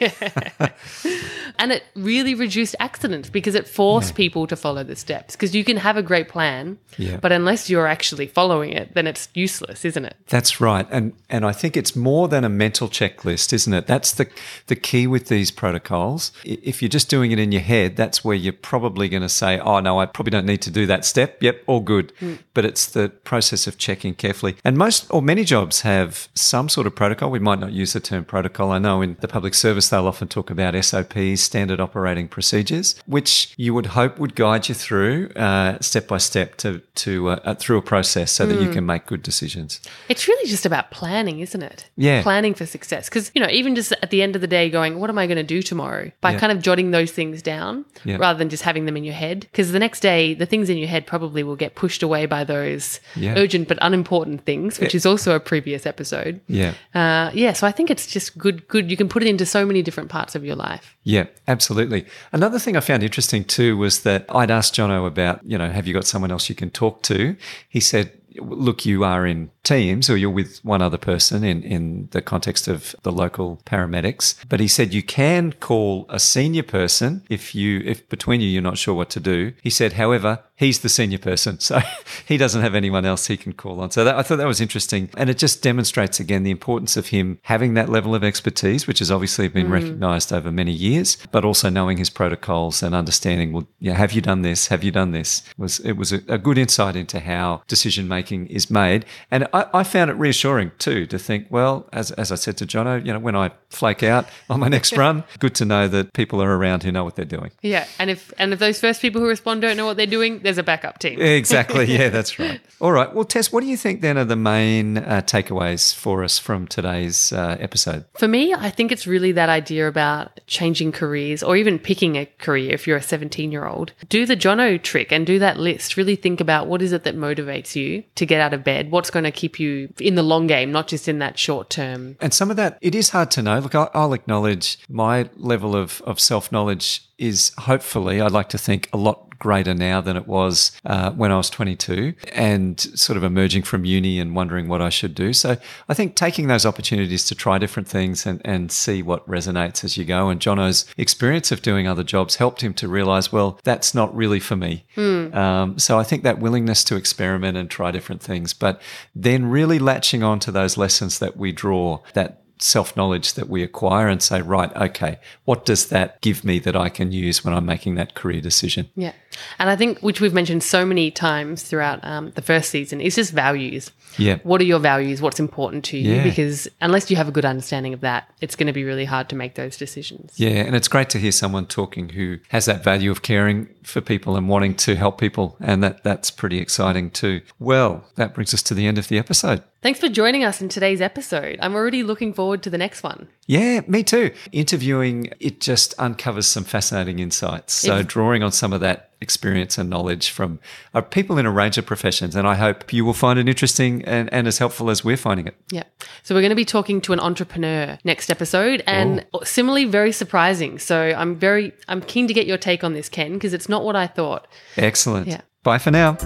And 1.60 1.72
it 1.72 1.84
really 1.96 2.34
reduced 2.34 2.76
accidents 2.80 3.30
because 3.30 3.56
it 3.56 3.68
forced 3.68 4.16
people 4.16 4.48
to 4.48 4.56
follow 4.56 4.84
the 4.84 4.96
steps. 4.96 5.36
Because 5.36 5.54
you 5.54 5.64
can 5.64 5.78
have 5.78 5.98
a 5.98 6.02
great 6.02 6.28
plan, 6.30 6.78
Yeah. 6.98 7.18
but 7.18 7.32
unless 7.32 7.70
you're 7.70 7.86
actually 7.88 8.26
following 8.28 8.72
it, 8.72 8.94
then 8.96 9.06
it's 9.06 9.28
useless, 9.34 9.86
isn't 9.86 10.06
it? 10.06 10.16
That's 10.28 10.60
right. 10.62 10.88
And 10.90 11.14
and 11.30 11.46
I 11.46 11.52
think 11.52 11.78
it's 11.78 11.96
more 11.96 12.28
than 12.28 12.44
a 12.44 12.50
mental 12.50 12.88
checklist, 12.88 13.54
isn't 13.54 13.74
it? 13.74 13.86
That's 13.86 14.12
the 14.14 14.28
the 14.68 14.76
key 14.76 15.06
with 15.08 15.28
these 15.28 15.52
protocols. 15.52 16.32
If 16.44 16.82
you're 16.82 16.90
just 16.90 17.10
doing 17.10 17.32
it 17.32 17.38
in 17.40 17.52
your 17.52 17.62
head, 17.62 17.96
that's 17.96 18.24
where 18.24 18.36
you're 18.36 18.54
probably 18.54 19.08
going 19.10 19.24
to 19.24 19.30
say, 19.30 19.60
"Oh 19.60 19.80
no, 19.82 20.00
I 20.00 20.06
probably 20.06 20.32
don't 20.32 20.46
need 20.46 20.62
to 20.64 20.72
do 20.72 20.86
that 20.88 21.06
step." 21.06 21.42
Yep, 21.44 21.64
all 21.68 21.82
good. 21.82 22.12
But 22.54 22.66
it's 22.66 22.86
the 22.88 23.10
process 23.24 23.68
of 23.68 23.78
checking 23.78 24.14
carefully. 24.14 24.56
And 24.64 24.78
most 24.78 25.06
or 25.10 25.22
many 25.22 25.44
jobs 25.44 25.82
have 25.82 26.28
some 26.36 26.70
sort 26.70 26.88
of 26.88 26.96
protocol. 26.96 27.30
We 27.32 27.40
might 27.40 27.60
not 27.60 27.72
use 27.72 27.94
the 27.94 28.00
term 28.00 28.26
protocol. 28.26 28.72
I 28.72 28.80
know 28.80 29.02
in 29.02 29.18
the 29.22 29.28
public 29.28 29.54
service 29.54 29.90
they'll 29.90 30.08
often 30.08 30.28
talk 30.28 30.50
about 30.50 30.74
SOPs, 30.84 31.42
standard 31.42 31.80
operating 31.80 32.28
procedures, 32.28 32.96
which 33.06 33.54
you 33.58 33.74
would 33.74 33.88
hope 33.88 34.18
would 34.20 34.36
guide 34.36 34.70
you 34.70 34.76
through 34.76 35.30
uh, 35.36 35.78
step 35.80 36.08
by 36.08 36.18
step 36.18 36.56
to 36.58 36.80
to 36.96 37.30
uh, 37.30 37.40
uh, 37.46 37.56
through 37.56 37.78
a 37.78 37.82
process 37.82 38.32
so 38.32 38.46
that 38.46 38.62
you 38.62 38.70
can 38.72 38.86
make 38.86 39.06
good 39.06 39.24
decisions. 39.24 39.80
It's 40.10 40.28
really 40.28 40.50
just 40.50 40.66
about 40.66 40.92
planning, 40.92 41.40
isn't 41.40 41.62
it? 41.62 41.90
Yeah. 41.98 42.22
Planning 42.24 42.54
for 42.54 42.66
success. 42.66 43.10
Because, 43.10 43.32
you 43.34 43.42
know, 43.42 43.50
even 43.50 43.76
just 43.76 43.92
at 43.92 44.10
the 44.10 44.22
end 44.22 44.36
of 44.36 44.42
the 44.42 44.48
day 44.48 44.70
going, 44.70 45.00
what 45.00 45.10
am 45.10 45.18
I 45.18 45.28
going 45.28 45.38
to 45.38 45.44
do 45.44 45.62
tomorrow? 45.62 46.12
By 46.22 46.32
Yeah. 46.34 46.40
kind 46.40 46.52
of 46.52 46.62
jotting 46.62 46.92
those 46.92 47.12
things 47.12 47.42
down 47.42 47.86
Yeah. 48.04 48.18
rather 48.18 48.38
than 48.38 48.50
just 48.50 48.64
having 48.64 48.86
them 48.86 48.98
in 48.98 49.04
your 49.04 49.14
head. 49.14 49.42
Because 49.52 49.72
the 49.72 49.80
next 49.80 50.00
day, 50.02 50.34
the 50.34 50.46
things 50.46 50.70
in 50.70 50.78
your 50.78 50.88
head 50.88 51.06
probably 51.06 51.44
will 51.44 51.56
get 51.56 51.76
pushed 51.76 52.04
away 52.04 52.26
by 52.26 52.44
those 52.44 53.00
Yeah. 53.16 53.36
urgent 53.38 53.68
but 53.68 53.78
unimportant 53.82 54.46
things, 54.46 54.80
which 54.80 54.96
is 54.96 55.06
also 55.06 55.36
a 55.36 55.40
previous 55.40 55.86
episode. 55.86 56.42
Yeah. 56.48 56.74
Uh, 56.94 57.32
yeah. 57.34 57.54
So 57.54 57.68
I 57.68 57.72
think 57.72 57.90
it's 57.90 58.08
just 58.08 58.38
good, 58.38 58.68
good. 58.68 58.90
You 58.90 58.98
can 58.98 59.10
put 59.10 59.24
it 59.24 59.28
into 59.28 59.46
so 59.46 59.66
many 59.66 59.82
different 59.82 60.10
parts 60.10 60.36
of 60.36 60.46
your 60.46 60.56
life. 60.56 60.96
Yeah, 61.04 61.26
absolutely. 61.48 62.06
Another 62.32 62.60
thing 62.60 62.78
I 62.78 62.80
found 62.80 63.04
interesting 63.04 63.44
too 63.44 63.78
was 63.78 64.02
that 64.02 64.26
I'd 64.30 64.52
asked 64.52 64.76
Jonno 64.76 65.06
about, 65.08 65.44
you 65.46 65.58
know, 65.58 65.70
have 65.70 65.88
you 65.88 65.94
got 65.94 66.06
someone 66.06 66.32
else 66.32 66.50
you 66.50 66.56
can 66.56 66.70
talk 66.70 67.02
to? 67.04 67.36
He 67.68 67.80
said, 67.80 68.12
look, 68.38 68.86
you 68.86 69.04
are 69.04 69.26
in 69.26 69.52
teams 69.64 70.10
or 70.10 70.18
you're 70.18 70.30
with 70.30 70.64
one 70.64 70.82
other 70.82 70.98
person 70.98 71.44
in, 71.44 71.64
in 71.64 72.08
the 72.12 72.22
context 72.22 72.68
of 72.68 72.96
the 73.04 73.12
local 73.12 73.60
paramedics. 73.66 74.36
But 74.48 74.60
he 74.60 74.68
said 74.68 74.94
you 74.94 75.04
can 75.04 75.54
call 75.54 76.06
a 76.10 76.20
senior 76.20 76.64
person 76.64 77.24
if 77.30 77.54
you 77.54 77.82
if 77.86 78.08
between 78.10 78.42
you 78.42 78.48
you're 78.48 78.62
not 78.62 78.78
sure 78.78 78.94
what 78.94 79.10
to 79.12 79.20
do. 79.20 79.54
He 79.62 79.70
said, 79.70 79.94
however, 79.94 80.40
he's 80.62 80.80
the 80.80 80.90
senior 80.90 81.18
person. 81.18 81.60
So 81.60 81.82
he 82.28 82.38
doesn't 82.38 82.62
have 82.62 82.76
anyone 82.76 83.04
else 83.04 83.28
he 83.28 83.36
can 83.36 83.54
call 83.54 83.82
on. 83.82 83.90
So 83.92 84.04
that, 84.06 84.16
I 84.16 84.22
thought 84.22 84.38
that 84.38 84.48
was 84.48 84.62
interesting. 84.62 85.10
And 85.18 85.30
it 85.30 85.38
just 85.38 85.62
demonstrates 85.64 86.20
again 86.20 86.44
the 86.44 86.52
importance 86.52 86.96
of 86.96 87.08
him 87.08 87.40
having 87.44 87.74
that 87.74 87.90
level 87.90 88.14
of 88.14 88.24
expertise, 88.24 88.86
which 88.88 89.00
has 89.00 89.10
obviously 89.12 89.48
been 89.48 89.68
Mm. 89.68 89.72
recognized 89.72 90.32
over 90.32 90.52
many 90.52 90.72
years, 90.72 91.18
but 91.32 91.44
also 91.44 91.70
knowing 91.70 91.98
his 91.98 92.10
protocols 92.10 92.84
and 92.84 92.94
understanding, 92.96 93.52
well, 93.54 93.68
yeah, 93.80 93.96
have 93.96 94.12
you 94.14 94.22
done 94.22 94.44
this? 94.44 94.68
Have 94.68 94.84
you 94.84 94.92
done 94.92 95.12
this? 95.12 95.42
Was 95.58 95.80
it 95.80 95.94
was 95.94 96.14
a, 96.14 96.22
a 96.28 96.38
good 96.38 96.58
insight 96.58 96.96
into 96.96 97.20
how 97.20 97.64
decision 97.68 98.08
making 98.08 98.48
is 98.48 98.70
made. 98.70 99.06
And 99.32 99.48
I, 99.54 99.66
I 99.74 99.84
found 99.84 100.12
it 100.12 100.14
reassuring 100.16 100.72
too 100.78 101.06
to 101.08 101.18
think, 101.18 101.48
well, 101.50 101.90
as, 101.92 102.12
as 102.12 102.32
I 102.32 102.36
said 102.36 102.56
to 102.58 102.66
Jonno, 102.68 103.04
you 103.04 103.12
know, 103.14 103.20
when 103.20 103.36
I 103.36 103.52
flake 103.72 104.04
out 104.04 104.28
on 104.50 104.60
my 104.60 104.68
next 104.68 104.96
run, 104.98 105.24
good 105.40 105.56
to 105.56 105.66
know 105.66 105.88
that 105.88 106.14
people 106.14 106.42
are 106.42 106.58
around 106.58 106.84
who 106.84 106.92
know 106.92 107.04
what 107.04 107.16
they're 107.16 107.26
doing. 107.26 107.52
Yeah, 107.62 107.88
and 108.00 108.10
if 108.10 108.34
and 108.38 108.54
if 108.54 108.60
those 108.60 108.80
first 108.80 109.02
people 109.02 109.22
who 109.22 109.28
respond 109.28 109.62
don't 109.62 109.78
know 109.78 109.86
what 109.86 109.98
they're 109.98 110.06
doing, 110.06 110.40
there's 110.40 110.58
a 110.58 110.64
backup 110.64 111.00
team. 111.00 111.20
Exactly. 111.22 111.82
Yeah, 111.92 112.10
that's 112.10 112.40
right. 112.40 112.62
All 112.80 112.94
right. 112.94 113.14
Well, 113.14 113.26
Tess, 113.26 113.52
what 113.52 113.62
do 113.62 113.68
you 113.68 113.76
think 113.76 114.02
then 114.02 114.18
are 114.18 114.24
the 114.24 114.38
main 114.38 114.98
uh, 114.98 115.22
takeaways 115.26 115.94
for 115.94 116.24
us 116.24 116.40
from 116.40 116.68
today's 116.68 117.34
uh, 117.34 117.58
episode? 117.60 118.06
For 118.18 118.28
me, 118.28 118.54
I 118.54 118.70
think 118.70 118.92
it's 118.92 119.06
really 119.06 119.34
that 119.34 119.50
idea 119.50 119.88
about 119.88 120.40
changing 120.48 120.94
careers 120.94 121.44
or 121.44 121.58
even 121.58 121.80
picking 121.80 122.16
a 122.16 122.26
career 122.26 122.74
if 122.74 122.88
you're 122.88 122.98
a 122.98 123.02
17 123.02 123.52
year 123.52 123.66
old. 123.66 123.92
Do 124.10 124.26
the 124.26 124.38
Jonno 124.38 124.82
trick 124.82 125.12
and 125.12 125.26
do 125.26 125.38
that 125.40 125.58
list. 125.58 125.98
Really 125.98 126.16
think 126.16 126.40
about 126.40 126.68
what 126.68 126.82
is 126.82 126.94
it 126.94 127.04
that 127.04 127.16
motivates 127.16 127.76
you 127.76 128.04
to 128.16 128.26
get 128.26 128.40
out 128.40 128.54
of 128.54 128.64
bed? 128.64 128.92
What's 128.92 129.10
going 129.10 129.26
to 129.26 129.32
keep 129.32 129.60
you 129.60 129.94
in 130.00 130.16
the 130.16 130.24
long 130.24 130.48
game, 130.48 130.72
not 130.72 130.88
just 130.88 131.08
in 131.08 131.20
that 131.20 131.38
short 131.38 131.70
term. 131.70 132.18
And 132.22 132.34
some 132.34 132.50
of 132.50 132.58
that, 132.58 132.78
it 132.82 132.96
is 132.96 133.10
hard 133.10 133.32
to 133.32 133.42
know. 133.42 133.61
Look, 133.62 133.76
I'll, 133.76 134.12
acknowledge 134.12 134.80
my 134.90 135.30
level 135.38 135.76
of, 135.76 136.02
of 136.06 136.20
self 136.20 136.52
knowledge 136.52 137.04
is 137.18 137.52
hopefully, 137.60 138.20
I'd 138.20 138.32
like 138.32 138.50
to 138.50 138.58
think, 138.58 138.90
a 138.92 138.98
lot 138.98 139.32
greater 139.42 139.74
now 139.74 140.00
than 140.00 140.16
it 140.16 140.28
was 140.28 140.72
uh, 140.86 141.12
when 141.12 141.32
I 141.32 141.38
was 141.38 141.50
22 141.50 142.14
and 142.32 142.80
sort 142.80 143.18
of 143.18 143.24
emerging 143.24 143.64
from 143.64 143.84
uni 143.84 144.20
and 144.20 144.36
wondering 144.36 144.68
what 144.68 144.84
I 144.84 144.90
should 144.90 145.16
do. 145.16 145.34
So 145.34 145.58
I 145.90 145.94
think 145.96 146.16
taking 146.16 146.46
those 146.48 146.66
opportunities 146.66 147.26
to 147.26 147.36
try 147.36 147.58
different 147.58 147.88
things 147.90 148.26
and, 148.26 148.40
and 148.46 148.72
see 148.72 149.02
what 149.02 149.28
resonates 149.28 149.84
as 149.84 149.98
you 149.98 150.06
go. 150.06 150.30
And 150.30 150.40
Jonno's 150.40 150.86
experience 150.96 151.52
of 151.52 151.64
doing 151.64 151.88
other 151.88 152.04
jobs 152.04 152.36
helped 152.36 152.62
him 152.62 152.74
to 152.76 152.88
realize, 152.88 153.32
well, 153.32 153.60
that's 153.64 153.96
not 153.96 154.16
really 154.16 154.40
for 154.40 154.56
me. 154.56 154.86
Um, 155.34 155.80
so 155.80 155.98
I 155.98 156.04
think 156.04 156.22
that 156.22 156.40
willingness 156.40 156.84
to 156.86 156.96
experiment 156.96 157.58
and 157.58 157.68
try 157.68 157.90
different 157.90 158.22
things, 158.22 158.54
but 158.54 158.80
then 159.16 159.50
really 159.50 159.80
latching 159.80 160.22
on 160.22 160.40
to 160.42 160.52
those 160.52 160.78
lessons 160.78 161.18
that 161.18 161.36
we 161.36 161.52
draw, 161.52 162.00
that 162.14 162.41
self 162.64 162.96
knowledge 162.96 163.34
that 163.34 163.50
we 163.50 163.64
acquire 163.64 164.08
and 164.08 164.22
say, 164.22 164.42
right, 164.42 164.74
okay, 164.76 165.20
what 165.46 165.66
does 165.66 165.88
that 165.88 166.22
give 166.22 166.44
me 166.44 166.60
that 166.60 166.76
I 166.76 166.90
can 166.90 167.12
use 167.12 167.44
when 167.44 167.54
I'm 167.54 167.66
making 167.66 167.96
that 167.96 168.14
career 168.14 168.42
decision? 168.42 168.90
Yeah. 168.96 169.14
And 169.60 169.70
I 169.70 169.76
think, 169.76 170.00
which 170.00 170.22
we've 170.22 170.34
mentioned 170.34 170.64
so 170.64 170.86
many 170.86 171.10
times 171.10 171.64
throughout 171.64 172.04
um, 172.04 172.32
the 172.32 172.42
first 172.42 172.70
season, 172.70 173.02
is 173.02 173.16
just 173.16 173.32
values. 173.32 173.92
Yeah. 174.18 174.40
What 174.44 174.60
are 174.62 174.66
your 174.66 174.80
values? 174.80 175.22
What's 175.22 175.40
important 175.40 175.86
to 175.86 175.98
you? 175.98 176.16
Yeah. 176.16 176.24
Because 176.24 176.68
unless 176.82 177.10
you 177.10 177.16
have 177.16 177.28
a 177.28 177.32
good 177.32 177.46
understanding 177.46 177.94
of 177.94 178.02
that, 178.02 178.30
it's 178.42 178.56
going 178.56 178.68
to 178.68 178.74
be 178.74 178.84
really 178.84 179.06
hard 179.06 179.30
to 179.30 179.36
make 179.36 179.56
those 179.56 179.78
decisions. 179.78 180.34
Yeah, 180.38 180.50
and 180.50 180.76
it's 180.76 180.88
great 180.88 181.10
to 181.12 181.18
hear 181.18 181.32
someone 181.32 181.66
talking 181.66 182.10
who 182.10 182.40
has 182.50 182.66
that 182.66 182.84
value 182.84 183.12
of 183.12 183.22
caring 183.22 183.70
for 183.84 184.02
people 184.02 184.36
and 184.36 184.50
wanting 184.50 184.76
to 184.76 184.96
help 184.96 185.20
people, 185.20 185.56
and 185.60 185.84
that 185.84 186.04
that's 186.04 186.30
pretty 186.30 186.60
exciting 186.60 187.10
too. 187.10 187.42
Well, 187.60 188.06
that 188.16 188.34
brings 188.34 188.54
us 188.54 188.62
to 188.64 188.74
the 188.74 188.86
end 188.86 188.98
of 188.98 189.08
the 189.08 189.18
episode. 189.18 189.64
Thanks 189.82 190.00
for 190.00 190.10
joining 190.10 190.44
us 190.44 190.62
in 190.62 190.70
today's 190.70 191.02
episode. 191.02 191.58
I'm 191.60 191.74
already 191.74 192.04
looking 192.04 192.34
forward 192.34 192.62
to 192.64 192.70
the 192.70 192.78
next 192.78 193.02
one. 193.02 193.28
Yeah, 193.48 193.82
me 193.88 194.04
too. 194.04 194.30
Interviewing 194.52 195.32
it 195.40 195.60
just 195.60 195.96
uncovers 195.98 196.46
some 196.46 196.64
fascinating 196.64 197.18
insights. 197.18 197.74
So 197.74 197.94
It's- 197.94 198.06
drawing 198.06 198.44
on 198.44 198.52
some 198.52 198.74
of 198.74 198.82
that 198.82 199.10
experience 199.22 199.80
and 199.80 199.90
knowledge 199.90 200.30
from 200.30 200.60
uh, 200.94 201.02
people 201.02 201.40
in 201.40 201.48
a 201.48 201.52
range 201.52 201.80
of 201.80 201.88
professions, 201.88 202.36
and 202.36 202.48
I 202.48 202.56
hope 202.56 202.94
you 202.94 203.04
will 203.04 203.14
find 203.16 203.40
it 203.40 203.50
interesting 203.50 204.04
and, 204.06 204.32
and 204.32 204.48
as 204.48 204.60
helpful 204.60 204.92
as 204.92 205.04
we're 205.04 205.18
finding 205.18 205.48
it. 205.48 205.56
Yeah. 205.72 205.84
So 206.22 206.36
we're 206.36 206.42
going 206.42 206.50
to 206.52 206.56
be 206.56 206.66
talking 206.66 207.02
to 207.02 207.14
an 207.14 207.20
entrepreneur 207.20 207.98
next 208.04 208.30
episode 208.30 208.84
and 208.86 209.26
similarly 209.44 209.86
very 209.86 210.12
surprising. 210.12 210.78
So 210.78 211.16
I'm 211.18 211.36
very 211.38 211.74
I'm 211.88 212.02
keen 212.02 212.28
to 212.28 212.36
get 212.36 212.46
your 212.46 212.58
take 212.60 212.84
on 212.84 212.94
this 212.94 213.10
Ken 213.10 213.34
because 213.34 213.54
it's 213.54 213.68
not 213.68 213.84
what 213.84 213.96
I 213.96 214.06
thought. 214.06 214.48
Excellent. 214.78 215.26
Yeah. 215.28 215.42
Bye 215.64 215.80
for 215.80 215.90
now. 215.90 216.18